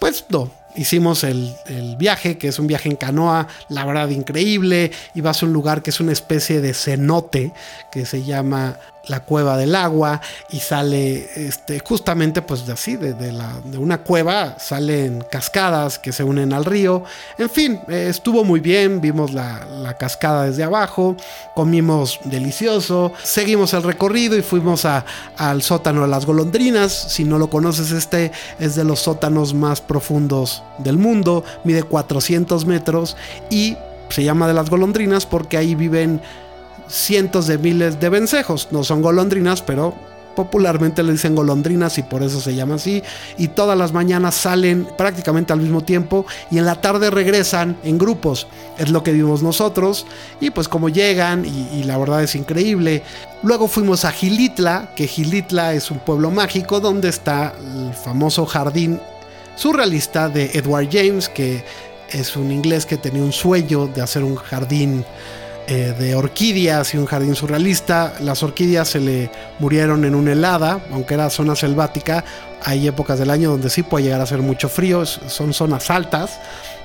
Pues 0.00 0.24
no, 0.30 0.50
hicimos 0.76 1.24
el, 1.24 1.54
viaje, 1.98 2.38
que 2.38 2.48
es 2.48 2.58
un 2.58 2.66
viaje 2.66 2.88
en 2.88 2.96
canoa, 2.96 3.48
la 3.68 3.84
verdad 3.84 4.08
increíble, 4.08 4.92
y 5.14 5.20
vas 5.20 5.42
a 5.42 5.46
un 5.46 5.52
lugar 5.52 5.82
que 5.82 5.90
es 5.90 6.00
una 6.00 6.12
especie 6.12 6.60
de 6.60 6.72
cenote, 6.72 7.52
que 7.90 8.06
se 8.06 8.22
llama 8.22 8.78
la 9.06 9.20
cueva 9.20 9.56
del 9.56 9.74
agua 9.74 10.20
y 10.50 10.60
sale 10.60 11.28
este, 11.34 11.80
justamente 11.80 12.42
pues 12.42 12.66
de 12.66 12.72
así, 12.72 12.96
de, 12.96 13.32
la, 13.32 13.60
de 13.64 13.78
una 13.78 13.98
cueva 13.98 14.58
salen 14.58 15.24
cascadas 15.30 15.98
que 15.98 16.12
se 16.12 16.24
unen 16.24 16.52
al 16.52 16.64
río. 16.64 17.04
En 17.38 17.50
fin, 17.50 17.80
eh, 17.88 18.06
estuvo 18.08 18.44
muy 18.44 18.60
bien, 18.60 19.00
vimos 19.00 19.32
la, 19.32 19.66
cascada 19.98 20.44
desde 20.44 20.62
abajo, 20.62 21.16
comimos 21.54 22.20
delicioso, 22.24 23.12
seguimos 23.22 23.72
el 23.74 23.82
recorrido 23.82 24.36
y 24.36 24.42
fuimos 24.42 24.84
a, 24.84 25.04
al 25.36 25.62
sótano 25.62 26.02
de 26.02 26.08
las 26.08 26.26
golondrinas. 26.26 26.92
Si 26.92 27.24
no 27.24 27.38
lo 27.38 27.48
conoces, 27.50 27.90
este 27.90 28.32
es 28.58 28.74
de 28.74 28.84
los 28.84 29.00
sótanos 29.00 29.54
más 29.54 29.80
profundos 29.80 30.62
del 30.78 30.98
mundo, 30.98 31.44
mide 31.64 31.82
400 31.82 32.66
metros 32.66 33.16
y 33.50 33.76
se 34.10 34.24
llama 34.24 34.46
de 34.48 34.54
las 34.54 34.70
golondrinas 34.70 35.26
porque 35.26 35.56
ahí 35.56 35.74
viven 35.74 36.20
cientos 36.88 37.46
de 37.46 37.58
miles 37.58 38.00
de 38.00 38.08
vencejos. 38.08 38.68
No 38.70 38.84
son 38.84 39.02
golondrinas, 39.02 39.62
pero 39.62 39.94
popularmente 40.38 41.02
le 41.02 41.10
dicen 41.10 41.34
golondrinas 41.34 41.98
y 41.98 42.04
por 42.04 42.22
eso 42.22 42.40
se 42.40 42.54
llama 42.54 42.76
así. 42.76 43.02
Y 43.38 43.48
todas 43.48 43.76
las 43.76 43.92
mañanas 43.92 44.36
salen 44.36 44.86
prácticamente 44.96 45.52
al 45.52 45.58
mismo 45.58 45.80
tiempo 45.80 46.26
y 46.48 46.58
en 46.58 46.64
la 46.64 46.76
tarde 46.76 47.10
regresan 47.10 47.76
en 47.82 47.98
grupos. 47.98 48.46
Es 48.78 48.88
lo 48.90 49.02
que 49.02 49.10
vimos 49.10 49.42
nosotros. 49.42 50.06
Y 50.40 50.50
pues 50.50 50.68
como 50.68 50.90
llegan 50.90 51.44
y, 51.44 51.82
la 51.82 51.98
verdad 51.98 52.22
es 52.22 52.36
increíble. 52.36 53.02
Luego 53.42 53.66
fuimos 53.66 54.04
a 54.04 54.12
Gilitla, 54.12 54.92
que 54.94 55.08
Gilitla 55.08 55.74
es 55.74 55.90
un 55.90 55.98
pueblo 55.98 56.30
mágico 56.30 56.78
donde 56.78 57.08
está 57.08 57.52
el 57.58 57.92
famoso 57.92 58.46
jardín 58.46 59.00
surrealista 59.56 60.28
de 60.28 60.52
Edward 60.54 60.88
James, 60.88 61.28
que 61.28 61.64
es 62.10 62.36
un 62.36 62.52
inglés 62.52 62.86
que 62.86 62.96
tenía 62.96 63.22
un 63.24 63.32
sueño 63.32 63.88
de 63.88 64.02
hacer 64.02 64.22
un 64.22 64.36
jardín 64.36 65.04
eh, 65.70 65.94
de 65.98 66.14
orquídeas 66.14 66.94
y 66.94 66.96
un 66.96 67.04
jardín 67.04 67.34
surrealista. 67.34 68.14
Las 68.20 68.42
orquídeas 68.42 68.88
se 68.88 69.00
le 69.00 69.30
murieron 69.58 70.06
en 70.06 70.14
una 70.14 70.32
helada, 70.32 70.80
aunque 70.90 71.12
era 71.12 71.28
zona 71.28 71.54
selvática. 71.54 72.24
Hay 72.64 72.88
épocas 72.88 73.18
del 73.18 73.30
año 73.30 73.50
donde 73.50 73.68
sí 73.68 73.82
puede 73.82 74.04
llegar 74.04 74.22
a 74.22 74.26
ser 74.26 74.38
mucho 74.38 74.70
frío, 74.70 75.04
son 75.04 75.52
zonas 75.52 75.90
altas. 75.90 76.40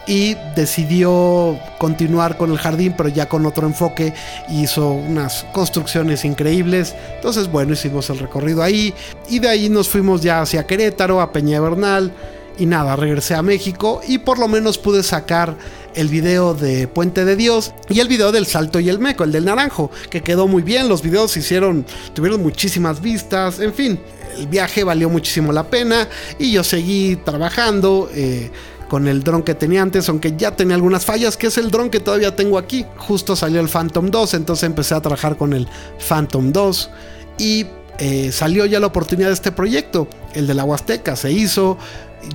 Y 0.06 0.36
decidió 0.54 1.58
continuar 1.78 2.36
con 2.36 2.52
el 2.52 2.58
jardín, 2.58 2.93
pero 2.98 3.08
ya 3.08 3.30
con 3.30 3.46
otro 3.46 3.65
enfoque. 3.65 4.13
Hizo 4.50 4.89
unas 4.89 5.46
construcciones 5.54 6.26
increíbles. 6.26 6.93
Entonces, 7.15 7.50
bueno, 7.50 7.72
hicimos 7.72 8.10
el 8.10 8.19
recorrido 8.19 8.62
ahí. 8.62 8.93
Y 9.30 9.39
de 9.39 9.48
ahí 9.48 9.69
nos 9.69 9.88
fuimos 9.88 10.22
ya 10.22 10.41
hacia 10.41 10.67
Querétaro, 10.67 11.22
a 11.22 11.32
Peña 11.32 11.62
Bernal. 11.62 12.12
Y 12.58 12.66
nada, 12.68 12.96
regresé 12.96 13.34
a 13.34 13.42
México 13.42 14.02
y 14.08 14.20
por 14.20 14.38
lo 14.38 14.48
menos 14.48 14.78
pude 14.78 15.02
sacar 15.02 15.58
el 15.96 16.08
video 16.08 16.54
de 16.54 16.88
Puente 16.88 17.26
de 17.26 17.36
Dios 17.36 17.74
y 17.89 18.00
el 18.00 18.08
video 18.08 18.32
del 18.32 18.46
Salto 18.46 18.80
y 18.80 18.89
el 18.89 19.00
Meco, 19.00 19.24
el 19.24 19.32
del 19.32 19.46
Naranjo, 19.46 19.89
que 20.10 20.22
quedó 20.22 20.48
muy 20.48 20.62
bien. 20.62 20.88
Los 20.88 21.02
videos 21.02 21.32
se 21.32 21.39
hicieron, 21.39 21.86
tuvieron 22.13 22.42
muchísimas 22.44 23.02
vistas, 23.02 23.60
en 23.60 23.74
fin, 23.74 24.00
el 24.38 24.48
viaje 24.48 24.84
valió 24.84 25.10
muchísimo 25.10 25.52
la 25.52 25.63
pena 25.63 26.08
y 26.38 26.52
yo 26.52 26.63
seguí 26.63 27.16
trabajando. 27.18 28.10
Eh, 28.13 28.52
con 28.89 29.08
el 29.08 29.24
dron 29.24 29.42
que 29.42 29.56
tenía 29.56 29.82
antes, 29.82 30.08
aunque 30.08 30.36
ya 30.38 30.56
tenía 30.56 30.76
algunas 30.76 31.04
fallas, 31.04 31.36
que 31.36 31.48
es 31.48 31.58
el 31.58 31.72
dron 31.72 31.89
que 31.89 32.00
todavía 32.00 32.36
tengo 32.36 32.60
aquí. 32.60 32.86
Justo 32.98 33.36
salió 33.36 33.60
el 33.60 33.68
Phantom 33.68 34.12
2, 34.12 34.36
entonces 34.36 34.66
empecé 34.66 34.94
a 34.94 35.02
trabajar 35.02 35.36
con 35.36 35.54
el 35.54 35.68
Phantom 36.08 36.52
2 36.52 36.92
y 37.39 37.66
eh, 37.98 38.32
salió 38.32 38.68
ya 38.68 38.80
la 38.80 38.88
oportunidad 38.88 39.30
de 39.30 39.34
este 39.34 39.52
proyecto, 39.52 40.08
el 40.34 40.48
de 40.48 40.54
la 40.54 40.63
Huasteca, 40.63 41.15
se 41.15 41.32
hizo, 41.32 41.78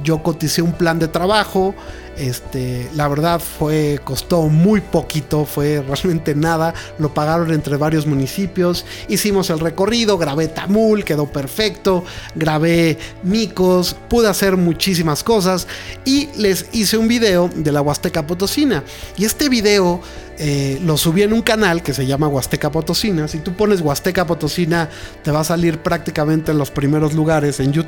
yo 0.03 0.23
coticé 0.23 0.63
un 0.63 0.73
plan 0.73 0.99
de 0.99 1.09
trabajo, 1.09 1.75
este, 2.19 2.91
la 2.97 3.07
verdad 3.07 3.41
fue, 3.41 4.01
costó 4.03 4.49
muy 4.49 4.81
poquito, 4.81 5.45
fue 5.45 5.83
realmente 5.87 6.35
nada. 6.35 6.75
Lo 6.99 7.15
pagaron 7.15 7.53
entre 7.53 7.77
varios 7.77 8.07
municipios. 8.07 8.85
Hicimos 9.09 9.51
el 9.51 9.61
recorrido, 9.61 10.19
grabé 10.19 10.49
Tamul, 10.49 11.05
quedó 11.05 11.27
perfecto. 11.27 12.05
Grabé 12.35 12.99
Micos, 13.23 13.95
pude 14.09 14.29
hacer 14.29 14.57
muchísimas 14.57 15.23
cosas. 15.23 15.69
Y 16.05 16.29
les 16.37 16.67
hice 16.73 16.99
un 16.99 17.07
video 17.07 17.51
de 17.55 17.71
la 17.71 17.83
Huasteca 17.83 18.27
Potosina. 18.27 18.83
Y 19.17 19.25
este 19.25 19.49
video 19.49 20.01
eh, 20.41 20.81
lo 20.85 20.97
subí 20.97 21.23
en 21.23 21.33
un 21.33 21.43
canal 21.43 21.83
que 21.83 21.95
se 21.95 22.07
llama 22.07 22.27
Huasteca 22.27 22.71
Potosina. 22.71 23.29
Si 23.29 23.39
tú 23.39 23.55
pones 23.55 23.81
Huasteca 23.81 24.27
Potosina, 24.27 24.89
te 25.23 25.31
va 25.31 25.41
a 25.41 25.45
salir 25.45 25.79
prácticamente 25.79 26.51
en 26.51 26.59
los 26.59 26.71
primeros 26.71 27.13
lugares 27.15 27.61
en 27.61 27.73
YouTube. 27.73 27.88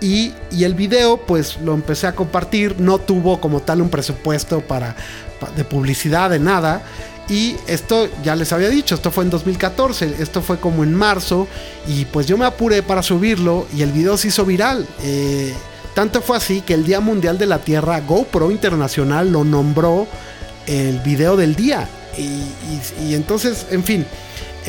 Y, 0.00 0.32
y 0.50 0.64
el 0.64 0.74
video, 0.74 1.18
pues 1.18 1.58
lo 1.62 1.74
empecé 1.74 2.06
a 2.06 2.14
compartir. 2.14 2.80
No 2.80 2.98
tuvo 2.98 3.40
como 3.40 3.60
tal 3.60 3.82
un 3.82 3.88
presupuesto 3.88 4.60
para, 4.60 4.96
de 5.56 5.64
publicidad, 5.64 6.30
de 6.30 6.38
nada. 6.38 6.82
Y 7.28 7.56
esto 7.66 8.08
ya 8.24 8.34
les 8.34 8.52
había 8.52 8.70
dicho, 8.70 8.94
esto 8.94 9.10
fue 9.10 9.24
en 9.24 9.30
2014, 9.30 10.16
esto 10.18 10.40
fue 10.40 10.58
como 10.58 10.82
en 10.82 10.94
marzo. 10.94 11.46
Y 11.86 12.06
pues 12.06 12.26
yo 12.26 12.38
me 12.38 12.46
apuré 12.46 12.82
para 12.82 13.02
subirlo 13.02 13.66
y 13.76 13.82
el 13.82 13.92
video 13.92 14.16
se 14.16 14.28
hizo 14.28 14.44
viral. 14.44 14.86
Eh, 15.02 15.52
tanto 15.94 16.22
fue 16.22 16.36
así 16.36 16.62
que 16.62 16.74
el 16.74 16.84
Día 16.84 17.00
Mundial 17.00 17.36
de 17.38 17.46
la 17.46 17.58
Tierra, 17.58 18.00
GoPro 18.00 18.50
Internacional 18.50 19.30
lo 19.30 19.44
nombró 19.44 20.06
el 20.66 21.00
video 21.00 21.36
del 21.36 21.54
día. 21.54 21.88
Y, 22.16 23.14
entonces, 23.14 23.66
en 23.70 23.84
fin, 23.84 24.06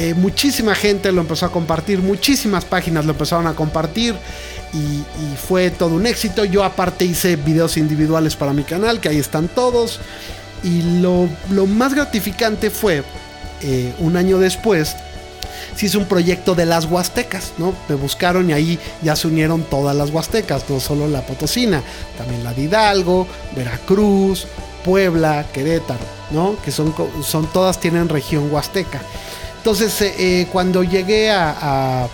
eh, 0.02 0.14
muchísima 0.14 0.76
gente 0.76 1.12
lo 1.12 1.20
empezó 1.20 1.46
a 1.46 1.52
compartir, 1.52 2.00
muchísimas 2.00 2.64
páginas 2.64 3.04
lo 3.04 3.12
empezaron 3.12 3.48
a 3.48 3.54
compartir 3.54 4.16
y, 4.74 5.04
fue 5.36 5.72
todo 5.72 5.96
un 5.96 6.08
éxito. 6.08 6.46
Yo 6.46 6.64
aparte 6.64 7.04
hice 7.04 7.36
videos 7.36 7.76
individuales 7.76 8.38
para 8.38 8.54
mi 8.54 8.64
canal, 8.64 9.02
que 9.02 9.10
ahí 9.10 9.18
están 9.18 9.50
todos. 9.50 10.00
Y 10.64 11.02
lo, 11.02 11.28
más 11.68 11.94
gratificante 11.94 12.70
fue, 12.70 13.04
eh, 13.62 13.94
un 14.00 14.16
año 14.16 14.40
después, 14.40 14.96
se 15.76 15.88
hizo 15.88 16.00
un 16.00 16.06
proyecto 16.06 16.56
de 16.56 16.66
las 16.66 16.86
Huastecas, 16.86 17.52
¿no? 17.58 17.74
Me 17.90 17.96
buscaron 17.96 18.50
y 18.50 18.54
ahí 18.54 18.80
ya 19.02 19.18
se 19.18 19.28
unieron 19.28 19.64
todas 19.64 19.98
las 19.98 20.12
Huastecas, 20.12 20.64
no 20.70 20.80
solo 20.80 21.10
la 21.10 21.26
Potosina, 21.26 21.84
también 22.18 22.46
la 22.46 22.54
de 22.54 22.62
Hidalgo, 22.62 23.28
Veracruz, 23.54 24.48
Puebla, 24.86 25.46
Querétaro, 25.52 26.06
¿no? 26.32 26.56
Que 26.64 26.72
son, 26.72 26.96
son 27.22 27.48
todas 27.48 27.82
tienen 27.82 28.08
región 28.08 28.50
Huasteca. 28.50 29.02
Entonces, 29.60 30.02
eh, 30.02 30.14
eh, 30.18 30.48
cuando 30.52 30.84
llegué 30.84 31.32
a, 31.32 32.08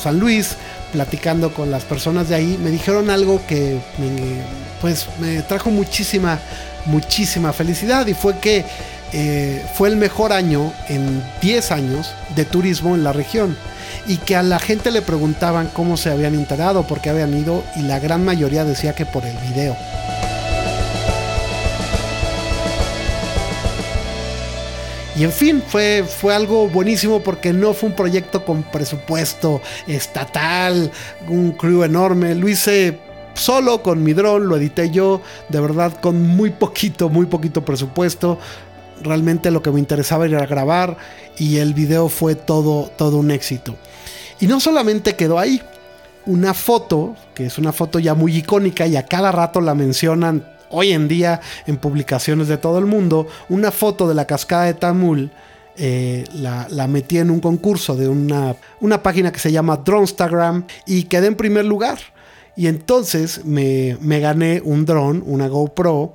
San 0.00 0.18
Luis, 0.18 0.56
platicando 0.90 1.52
con 1.52 1.70
las 1.70 1.84
personas 1.84 2.30
de 2.30 2.34
ahí, 2.36 2.58
me 2.62 2.70
dijeron 2.70 3.10
algo 3.10 3.42
que 3.46 3.78
me, 3.98 4.40
pues 4.80 5.06
me 5.20 5.42
trajo 5.42 5.70
muchísima, 5.70 6.38
muchísima 6.86 7.52
felicidad 7.52 8.06
y 8.06 8.14
fue 8.14 8.38
que 8.38 8.64
eh, 9.12 9.62
fue 9.74 9.90
el 9.90 9.96
mejor 9.96 10.32
año 10.32 10.72
en 10.88 11.22
10 11.42 11.72
años 11.72 12.14
de 12.34 12.46
turismo 12.46 12.94
en 12.94 13.04
la 13.04 13.12
región 13.12 13.54
y 14.06 14.16
que 14.16 14.34
a 14.34 14.42
la 14.42 14.58
gente 14.58 14.90
le 14.90 15.02
preguntaban 15.02 15.68
cómo 15.74 15.98
se 15.98 16.10
habían 16.10 16.34
enterado, 16.34 16.86
por 16.86 17.02
qué 17.02 17.10
habían 17.10 17.36
ido 17.36 17.62
y 17.76 17.82
la 17.82 17.98
gran 17.98 18.24
mayoría 18.24 18.64
decía 18.64 18.94
que 18.94 19.04
por 19.04 19.26
el 19.26 19.36
video. 19.38 19.76
Y 25.18 25.24
en 25.24 25.32
fin, 25.32 25.60
fue, 25.66 26.04
fue 26.04 26.32
algo 26.32 26.68
buenísimo 26.68 27.20
porque 27.20 27.52
no 27.52 27.74
fue 27.74 27.88
un 27.88 27.96
proyecto 27.96 28.44
con 28.44 28.62
presupuesto 28.62 29.60
estatal, 29.88 30.92
un 31.28 31.50
crew 31.52 31.82
enorme. 31.82 32.36
Lo 32.36 32.48
hice 32.48 33.00
solo 33.34 33.82
con 33.82 34.04
mi 34.04 34.12
dron, 34.12 34.46
lo 34.46 34.56
edité 34.56 34.90
yo, 34.90 35.20
de 35.48 35.58
verdad 35.60 36.00
con 36.00 36.22
muy 36.22 36.50
poquito, 36.50 37.08
muy 37.08 37.26
poquito 37.26 37.64
presupuesto. 37.64 38.38
Realmente 39.02 39.50
lo 39.50 39.60
que 39.60 39.72
me 39.72 39.80
interesaba 39.80 40.24
era 40.24 40.46
grabar 40.46 40.96
y 41.36 41.56
el 41.56 41.74
video 41.74 42.08
fue 42.08 42.36
todo, 42.36 42.88
todo 42.96 43.16
un 43.16 43.32
éxito. 43.32 43.74
Y 44.38 44.46
no 44.46 44.60
solamente 44.60 45.16
quedó 45.16 45.40
ahí, 45.40 45.60
una 46.26 46.54
foto, 46.54 47.16
que 47.34 47.46
es 47.46 47.58
una 47.58 47.72
foto 47.72 47.98
ya 47.98 48.14
muy 48.14 48.36
icónica 48.36 48.86
y 48.86 48.94
a 48.94 49.06
cada 49.06 49.32
rato 49.32 49.60
la 49.60 49.74
mencionan 49.74 50.57
hoy 50.70 50.92
en 50.92 51.08
día 51.08 51.40
en 51.66 51.76
publicaciones 51.76 52.48
de 52.48 52.58
todo 52.58 52.78
el 52.78 52.86
mundo, 52.86 53.26
una 53.48 53.70
foto 53.70 54.08
de 54.08 54.14
la 54.14 54.26
cascada 54.26 54.64
de 54.64 54.74
Tamul. 54.74 55.30
Eh, 55.80 56.24
la, 56.34 56.88
metí 56.88 57.18
en 57.18 57.30
un 57.30 57.38
concurso 57.38 57.94
de 57.94 58.08
una, 58.08 58.56
una 58.80 59.00
página 59.00 59.30
que 59.30 59.38
se 59.38 59.52
llama 59.52 59.76
Dronestagram 59.76 60.66
y 60.86 61.04
quedé 61.04 61.28
en 61.28 61.36
primer 61.36 61.64
lugar. 61.64 61.98
Y 62.56 62.66
entonces 62.66 63.44
me, 63.44 63.96
gané 64.00 64.60
un 64.64 64.84
dron, 64.84 65.22
una 65.24 65.46
GoPro, 65.46 66.14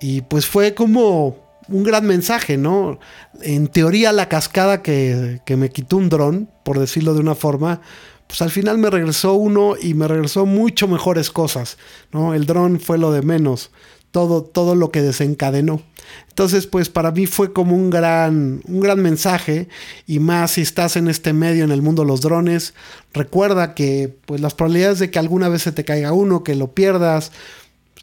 y 0.00 0.22
pues 0.22 0.46
fue 0.46 0.72
como 0.72 1.36
un 1.68 1.82
gran 1.82 2.06
mensaje, 2.06 2.56
¿no? 2.56 2.98
En 3.42 3.68
teoría 3.68 4.12
la 4.12 4.30
cascada 4.30 4.80
que, 4.80 5.42
que 5.44 5.56
me 5.58 5.68
quitó 5.68 5.98
un 5.98 6.08
dron, 6.08 6.48
por 6.62 6.78
decirlo 6.78 7.12
de 7.12 7.20
una 7.20 7.34
forma, 7.34 7.82
pues 8.28 8.42
al 8.42 8.50
final 8.50 8.78
me 8.78 8.90
regresó 8.90 9.34
uno 9.34 9.74
y 9.80 9.94
me 9.94 10.06
regresó 10.06 10.46
mucho 10.46 10.86
mejores 10.86 11.30
cosas, 11.30 11.78
¿no? 12.12 12.34
El 12.34 12.46
dron 12.46 12.78
fue 12.78 12.98
lo 12.98 13.10
de 13.10 13.22
menos, 13.22 13.70
todo, 14.10 14.42
todo 14.42 14.74
lo 14.74 14.90
que 14.90 15.00
desencadenó. 15.00 15.82
Entonces, 16.28 16.66
pues 16.66 16.90
para 16.90 17.10
mí 17.10 17.26
fue 17.26 17.54
como 17.54 17.74
un 17.74 17.88
gran, 17.88 18.60
un 18.68 18.80
gran 18.80 19.00
mensaje 19.00 19.68
y 20.06 20.18
más 20.18 20.52
si 20.52 20.60
estás 20.60 20.96
en 20.96 21.08
este 21.08 21.32
medio, 21.32 21.64
en 21.64 21.72
el 21.72 21.80
mundo 21.80 22.02
de 22.02 22.08
los 22.08 22.20
drones, 22.20 22.74
recuerda 23.14 23.74
que 23.74 24.14
pues 24.26 24.42
las 24.42 24.54
probabilidades 24.54 24.98
de 24.98 25.10
que 25.10 25.18
alguna 25.18 25.48
vez 25.48 25.62
se 25.62 25.72
te 25.72 25.84
caiga 25.84 26.12
uno, 26.12 26.44
que 26.44 26.54
lo 26.54 26.74
pierdas, 26.74 27.32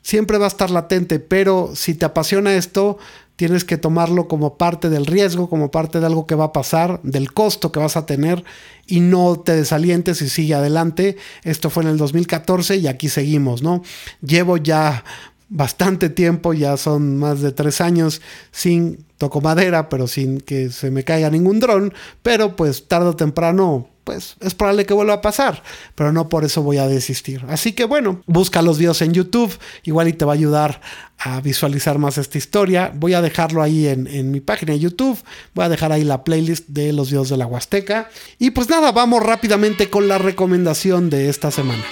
siempre 0.02 0.40
va 0.40 0.46
a 0.46 0.50
estar 0.50 0.72
latente, 0.72 1.20
pero 1.20 1.72
si 1.76 1.94
te 1.94 2.06
apasiona 2.06 2.56
esto, 2.56 2.98
tienes 3.36 3.66
que 3.66 3.78
tomarlo 3.78 4.28
como 4.28 4.58
parte 4.58 4.90
del 4.90 5.06
riesgo, 5.06 5.50
como 5.50 5.72
parte 5.72 6.00
de 6.00 6.06
algo 6.06 6.26
que 6.26 6.36
va 6.36 6.46
a 6.46 6.54
pasar, 6.54 7.02
del 7.04 7.34
costo 7.34 7.72
que 7.72 7.80
vas 7.80 7.98
a 7.98 8.06
tener 8.06 8.44
y 8.88 9.02
no 9.02 9.40
te 9.40 9.56
desalientes 9.56 10.22
y 10.22 10.30
sigue 10.30 10.56
adelante. 10.56 11.18
Esto 11.44 11.70
fue 11.70 11.84
en 11.84 11.90
el 11.90 11.98
2014 11.98 12.78
y 12.78 12.88
aquí 12.88 13.10
seguimos, 13.10 13.62
¿no? 13.62 13.82
Llevo 14.22 14.58
ya 14.58 15.04
bastante 15.50 16.10
tiempo, 16.10 16.54
ya 16.54 16.78
son 16.78 17.18
más 17.18 17.42
de 17.42 17.52
tres 17.52 17.82
años 17.82 18.22
sin 18.52 19.06
toco 19.18 19.42
madera, 19.42 19.90
pero 19.90 20.08
sin 20.08 20.40
que 20.40 20.70
se 20.70 20.92
me 20.92 21.04
caiga 21.04 21.30
ningún 21.30 21.60
dron, 21.60 21.94
pero 22.24 22.56
pues 22.56 22.88
tarde 22.88 23.10
o 23.10 23.16
temprano 23.16 23.90
pues 24.06 24.38
es 24.40 24.54
probable 24.54 24.86
que 24.86 24.94
vuelva 24.94 25.16
a 25.16 25.22
pasar, 25.22 25.64
pero 25.96 26.14
no 26.14 26.30
por 26.30 26.46
eso 26.46 26.62
voy 26.62 26.78
a 26.78 26.88
desistir. 26.88 27.44
Así 27.50 27.74
que 27.74 27.84
bueno, 27.84 28.22
busca 28.28 28.62
los 28.62 28.78
videos 28.78 29.02
en 29.02 29.14
YouTube, 29.14 29.58
igual 29.84 30.08
y 30.08 30.14
te 30.14 30.24
va 30.24 30.34
a 30.34 30.36
ayudar 30.36 30.80
a 31.18 31.42
visualizar 31.42 31.98
más 31.98 32.18
esta 32.18 32.38
historia. 32.38 32.92
Voy 32.94 33.16
a 33.16 33.22
dejarlo 33.22 33.64
ahí 33.64 33.88
en, 33.88 34.32
mi 34.32 34.40
página 34.40 34.74
de 34.74 34.80
YouTube, 34.80 35.20
voy 35.54 35.66
a 35.66 35.70
dejar 35.70 35.92
ahí 35.92 36.04
la 36.04 36.24
playlist 36.24 36.68
de 36.68 36.94
los 36.94 37.10
videos 37.10 37.30
de 37.30 37.38
la 37.38 37.48
Huasteca. 37.48 38.10
Y 38.38 38.52
pues 38.52 38.70
nada, 38.70 38.92
vamos 38.92 39.24
rápidamente 39.24 39.90
con 39.90 40.08
la 40.08 40.20
recomendación 40.20 41.10
de 41.10 41.30
esta 41.30 41.50
semana. 41.50 41.84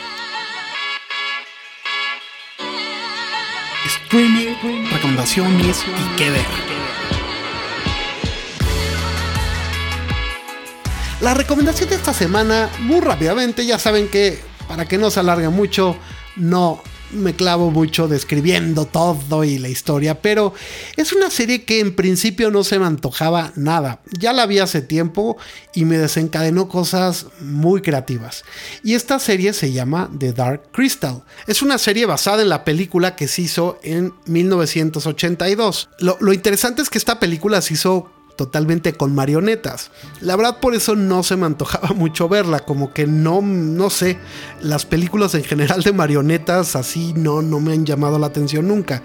Streaming, 4.06 4.54
recomendaciones 4.92 5.84
y 5.84 6.16
qué 6.18 6.30
ver. 6.30 6.46
La 11.24 11.34
recomendación 11.34 11.88
de 11.88 11.96
esta 11.96 12.14
semana, 12.14 12.70
muy 12.82 13.00
rápidamente, 13.00 13.66
ya 13.66 13.80
saben 13.80 14.10
que 14.10 14.40
para 14.68 14.86
que 14.86 14.98
no 14.98 15.10
se 15.10 15.22
alargue 15.22 15.48
mucho, 15.48 15.96
no, 16.36 16.84
me 17.14 17.34
clavo 17.34 17.72
mucho 17.72 18.10
describiendo 18.10 18.86
todo 18.86 19.46
y 19.46 19.58
la 19.58 19.70
historia, 19.70 20.22
pero 20.22 20.54
es 20.98 21.14
una 21.14 21.30
serie 21.30 21.64
que 21.64 21.80
en 21.80 21.96
principio 21.96 22.52
no 22.52 22.66
se 22.66 22.78
me 22.78 22.88
antojaba 22.88 23.54
nada. 23.56 24.02
Ya 24.20 24.34
la 24.34 24.46
vi 24.46 24.60
hace 24.60 24.82
tiempo 24.82 25.38
y 25.74 25.86
me 25.86 25.98
desencadenó 25.98 26.68
cosas 26.68 27.28
muy 27.40 27.82
creativas. 27.82 28.44
Y 28.84 28.96
esta 28.96 29.18
serie 29.18 29.54
se 29.54 29.72
llama 29.72 30.10
The 30.20 30.34
Dark 30.34 30.72
Crystal. 30.74 31.24
Es 31.48 31.62
una 31.62 31.78
serie 31.78 32.06
basada 32.06 32.42
en 32.42 32.50
la 32.50 32.66
película 32.66 33.16
que 33.16 33.30
se 33.30 33.44
hizo 33.44 33.80
en 33.82 34.14
1982. 34.26 35.90
Lo, 36.00 36.34
interesante 36.34 36.82
es 36.82 36.90
que 36.90 36.98
esta 36.98 37.18
película 37.18 37.62
se 37.62 37.76
hizo 37.76 38.12
totalmente 38.36 38.94
con 38.94 39.14
marionetas. 39.14 39.92
La 40.22 40.36
verdad 40.36 40.60
por 40.60 40.74
eso 40.74 40.96
no 40.96 41.24
se 41.24 41.36
me 41.36 41.46
antojaba 41.46 41.90
mucho 41.96 42.30
verla, 42.30 42.60
como 42.60 42.94
que 42.94 43.08
no, 43.08 43.42
no 43.42 43.90
sé, 43.90 44.18
las 44.62 44.86
películas 44.86 45.36
en 45.36 45.44
general 45.44 45.84
de 45.84 45.94
marionetas 45.94 46.76
así 46.76 47.14
no, 47.16 47.42
no 47.42 47.60
me 47.60 47.74
han 47.74 47.86
llamado 47.86 48.20
la 48.20 48.28
atención 48.28 48.68
nunca. 48.68 49.04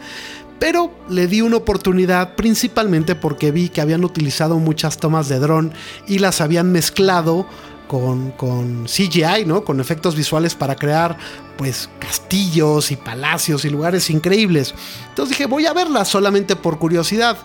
Pero 0.59 0.93
le 1.09 1.29
di 1.29 1.41
una 1.41 1.57
oportunidad 1.57 2.35
principalmente 2.35 3.15
porque 3.15 3.53
vi 3.53 3.69
que 3.69 3.81
habían 3.81 4.05
utilizado 4.05 4.59
muchas 4.59 4.99
tomas 4.99 5.29
de 5.29 5.39
dron 5.39 5.73
y 6.07 6.19
las 6.19 6.41
habían 6.41 6.73
mezclado 6.73 7.47
con, 7.87 8.33
con, 8.33 8.85
CGI, 8.85 9.45
¿no? 9.47 9.65
Con 9.65 9.81
efectos 9.81 10.15
visuales 10.15 10.55
para 10.55 10.77
crear, 10.77 11.17
pues, 11.57 11.89
castillos 11.99 12.91
y 12.91 12.97
palacios 12.97 13.65
y 13.65 13.71
lugares 13.71 14.11
increíbles. 14.11 14.75
Entonces 15.09 15.31
dije, 15.37 15.47
voy 15.47 15.67
a 15.67 15.73
verla 15.73 16.05
solamente 16.05 16.55
por 16.55 16.79
curiosidad. 16.79 17.39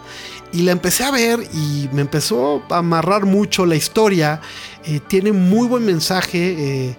Y 0.54 0.62
la 0.62 0.72
empecé 0.72 1.04
a 1.04 1.10
ver 1.10 1.40
y 1.52 1.90
me 1.94 2.02
empezó 2.02 2.64
a 2.70 2.78
amarrar 2.78 3.26
mucho 3.26 3.66
la 3.66 3.76
historia. 3.76 4.40
Eh, 4.86 5.00
tiene 5.08 5.32
muy 5.32 5.68
buen 5.68 5.84
mensaje. 5.84 6.56
Eh, 6.90 6.96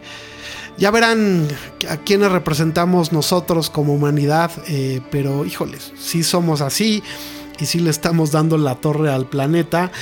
ya 0.76 0.90
verán 0.90 1.46
a 1.88 1.98
quienes 1.98 2.32
representamos 2.32 3.12
nosotros 3.12 3.70
como 3.70 3.94
humanidad, 3.94 4.50
eh, 4.66 5.00
pero 5.12 5.44
híjoles, 5.44 5.92
sí 5.96 6.24
somos 6.24 6.60
así 6.60 7.04
y 7.60 7.66
sí 7.66 7.78
le 7.78 7.90
estamos 7.90 8.32
dando 8.32 8.58
la 8.58 8.74
torre 8.74 9.12
al 9.12 9.26
planeta. 9.26 9.92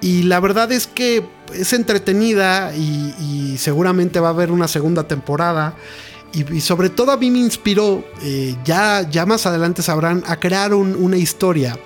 Y 0.00 0.22
la 0.22 0.40
verdad 0.40 0.72
es 0.72 0.86
que 0.86 1.22
es 1.52 1.74
entretenida 1.74 2.74
y, 2.74 3.58
seguramente 3.58 4.20
va 4.20 4.28
a 4.28 4.30
haber 4.30 4.50
una 4.50 4.68
segunda 4.68 5.06
temporada. 5.06 5.76
Y, 6.32 6.62
sobre 6.62 6.88
todo 6.88 7.12
a 7.12 7.18
mí 7.18 7.30
me 7.30 7.40
inspiró, 7.40 8.02
ya, 8.64 9.06
ya 9.10 9.26
más 9.26 9.44
adelante 9.44 9.82
sabrán, 9.82 10.24
a 10.26 10.40
crear 10.40 10.72
una 10.72 11.18
historia 11.18 11.78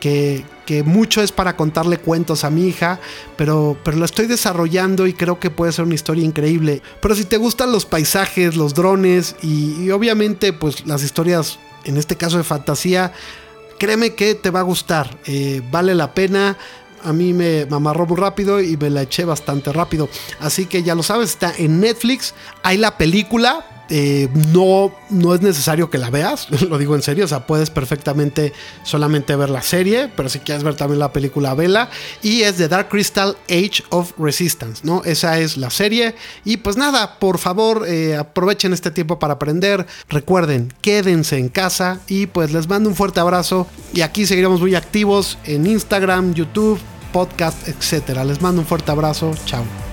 que, 0.00 0.44
mucho 0.84 1.20
es 1.20 1.32
para 1.32 1.56
contarle 1.56 1.98
cuentos 1.98 2.44
a 2.44 2.50
mi 2.50 2.68
hija, 2.68 3.00
pero, 3.36 3.76
pero 3.84 3.96
lo 3.96 4.04
estoy 4.04 4.26
desarrollando 4.26 5.08
y 5.08 5.14
creo 5.14 5.40
que 5.40 5.50
puede 5.50 5.72
ser 5.72 5.84
una 5.84 5.96
historia 5.96 6.24
increíble. 6.24 6.80
Pero 7.00 7.14
si 7.16 7.24
te 7.24 7.38
gustan 7.38 7.72
los 7.72 7.86
paisajes, 7.86 8.56
los 8.56 8.74
drones 8.74 9.34
y, 9.42 9.90
obviamente 9.90 10.52
pues 10.52 10.86
las 10.86 11.02
historias, 11.02 11.58
en 11.84 11.96
este 11.96 12.16
caso 12.16 12.36
de 12.38 12.44
fantasía, 12.44 13.12
créeme 13.78 14.14
que 14.14 14.36
te 14.36 14.50
va 14.50 14.60
a 14.60 14.64
gustar, 14.64 15.18
eh, 15.26 15.60
vale 15.70 15.94
la 15.94 16.14
pena. 16.14 16.56
A 17.02 17.12
mí 17.12 17.32
me, 17.32 17.66
me, 17.66 17.76
amarró 17.76 18.06
muy 18.06 18.16
rápido 18.18 18.60
y 18.60 18.76
me 18.76 18.90
la 18.90 19.02
eché 19.02 19.24
bastante 19.24 19.72
rápido. 19.72 20.08
Así 20.38 20.66
que 20.66 20.82
ya 20.82 20.94
lo 20.94 21.02
sabes, 21.02 21.30
está 21.30 21.52
en 21.56 21.80
Netflix. 21.80 22.34
Hay 22.62 22.76
la 22.76 22.96
película, 22.96 23.69
eh, 23.90 24.28
no, 24.52 24.92
no 25.10 25.34
es 25.34 25.42
necesario 25.42 25.90
que 25.90 25.98
la 25.98 26.10
veas, 26.10 26.48
lo 26.68 26.78
digo 26.78 26.94
en 26.94 27.02
serio, 27.02 27.24
o 27.24 27.28
sea, 27.28 27.46
puedes 27.46 27.70
perfectamente 27.70 28.52
solamente 28.84 29.34
ver 29.34 29.50
la 29.50 29.62
serie, 29.62 30.08
pero 30.16 30.28
si 30.28 30.38
quieres 30.38 30.62
ver 30.62 30.76
también 30.76 31.00
la 31.00 31.12
película, 31.12 31.54
vela. 31.54 31.90
Y 32.22 32.42
es 32.42 32.56
The 32.56 32.68
Dark 32.68 32.88
Crystal 32.88 33.36
Age 33.48 33.82
of 33.90 34.12
Resistance, 34.18 34.82
¿no? 34.84 35.02
Esa 35.04 35.38
es 35.40 35.56
la 35.56 35.70
serie. 35.70 36.14
Y 36.44 36.58
pues 36.58 36.76
nada, 36.76 37.18
por 37.18 37.38
favor, 37.38 37.84
eh, 37.86 38.16
aprovechen 38.16 38.72
este 38.72 38.90
tiempo 38.90 39.18
para 39.18 39.34
aprender. 39.34 39.86
Recuerden, 40.08 40.72
quédense 40.80 41.38
en 41.38 41.48
casa 41.48 42.00
y 42.06 42.26
pues 42.26 42.52
les 42.52 42.68
mando 42.68 42.88
un 42.88 42.94
fuerte 42.94 43.20
abrazo. 43.20 43.66
Y 43.92 44.02
aquí 44.02 44.26
seguiremos 44.26 44.60
muy 44.60 44.74
activos 44.74 45.38
en 45.44 45.66
Instagram, 45.66 46.34
YouTube, 46.34 46.78
podcast, 47.12 47.68
etc. 47.68 48.24
Les 48.24 48.40
mando 48.40 48.60
un 48.60 48.66
fuerte 48.66 48.90
abrazo. 48.92 49.34
Chao. 49.44 49.89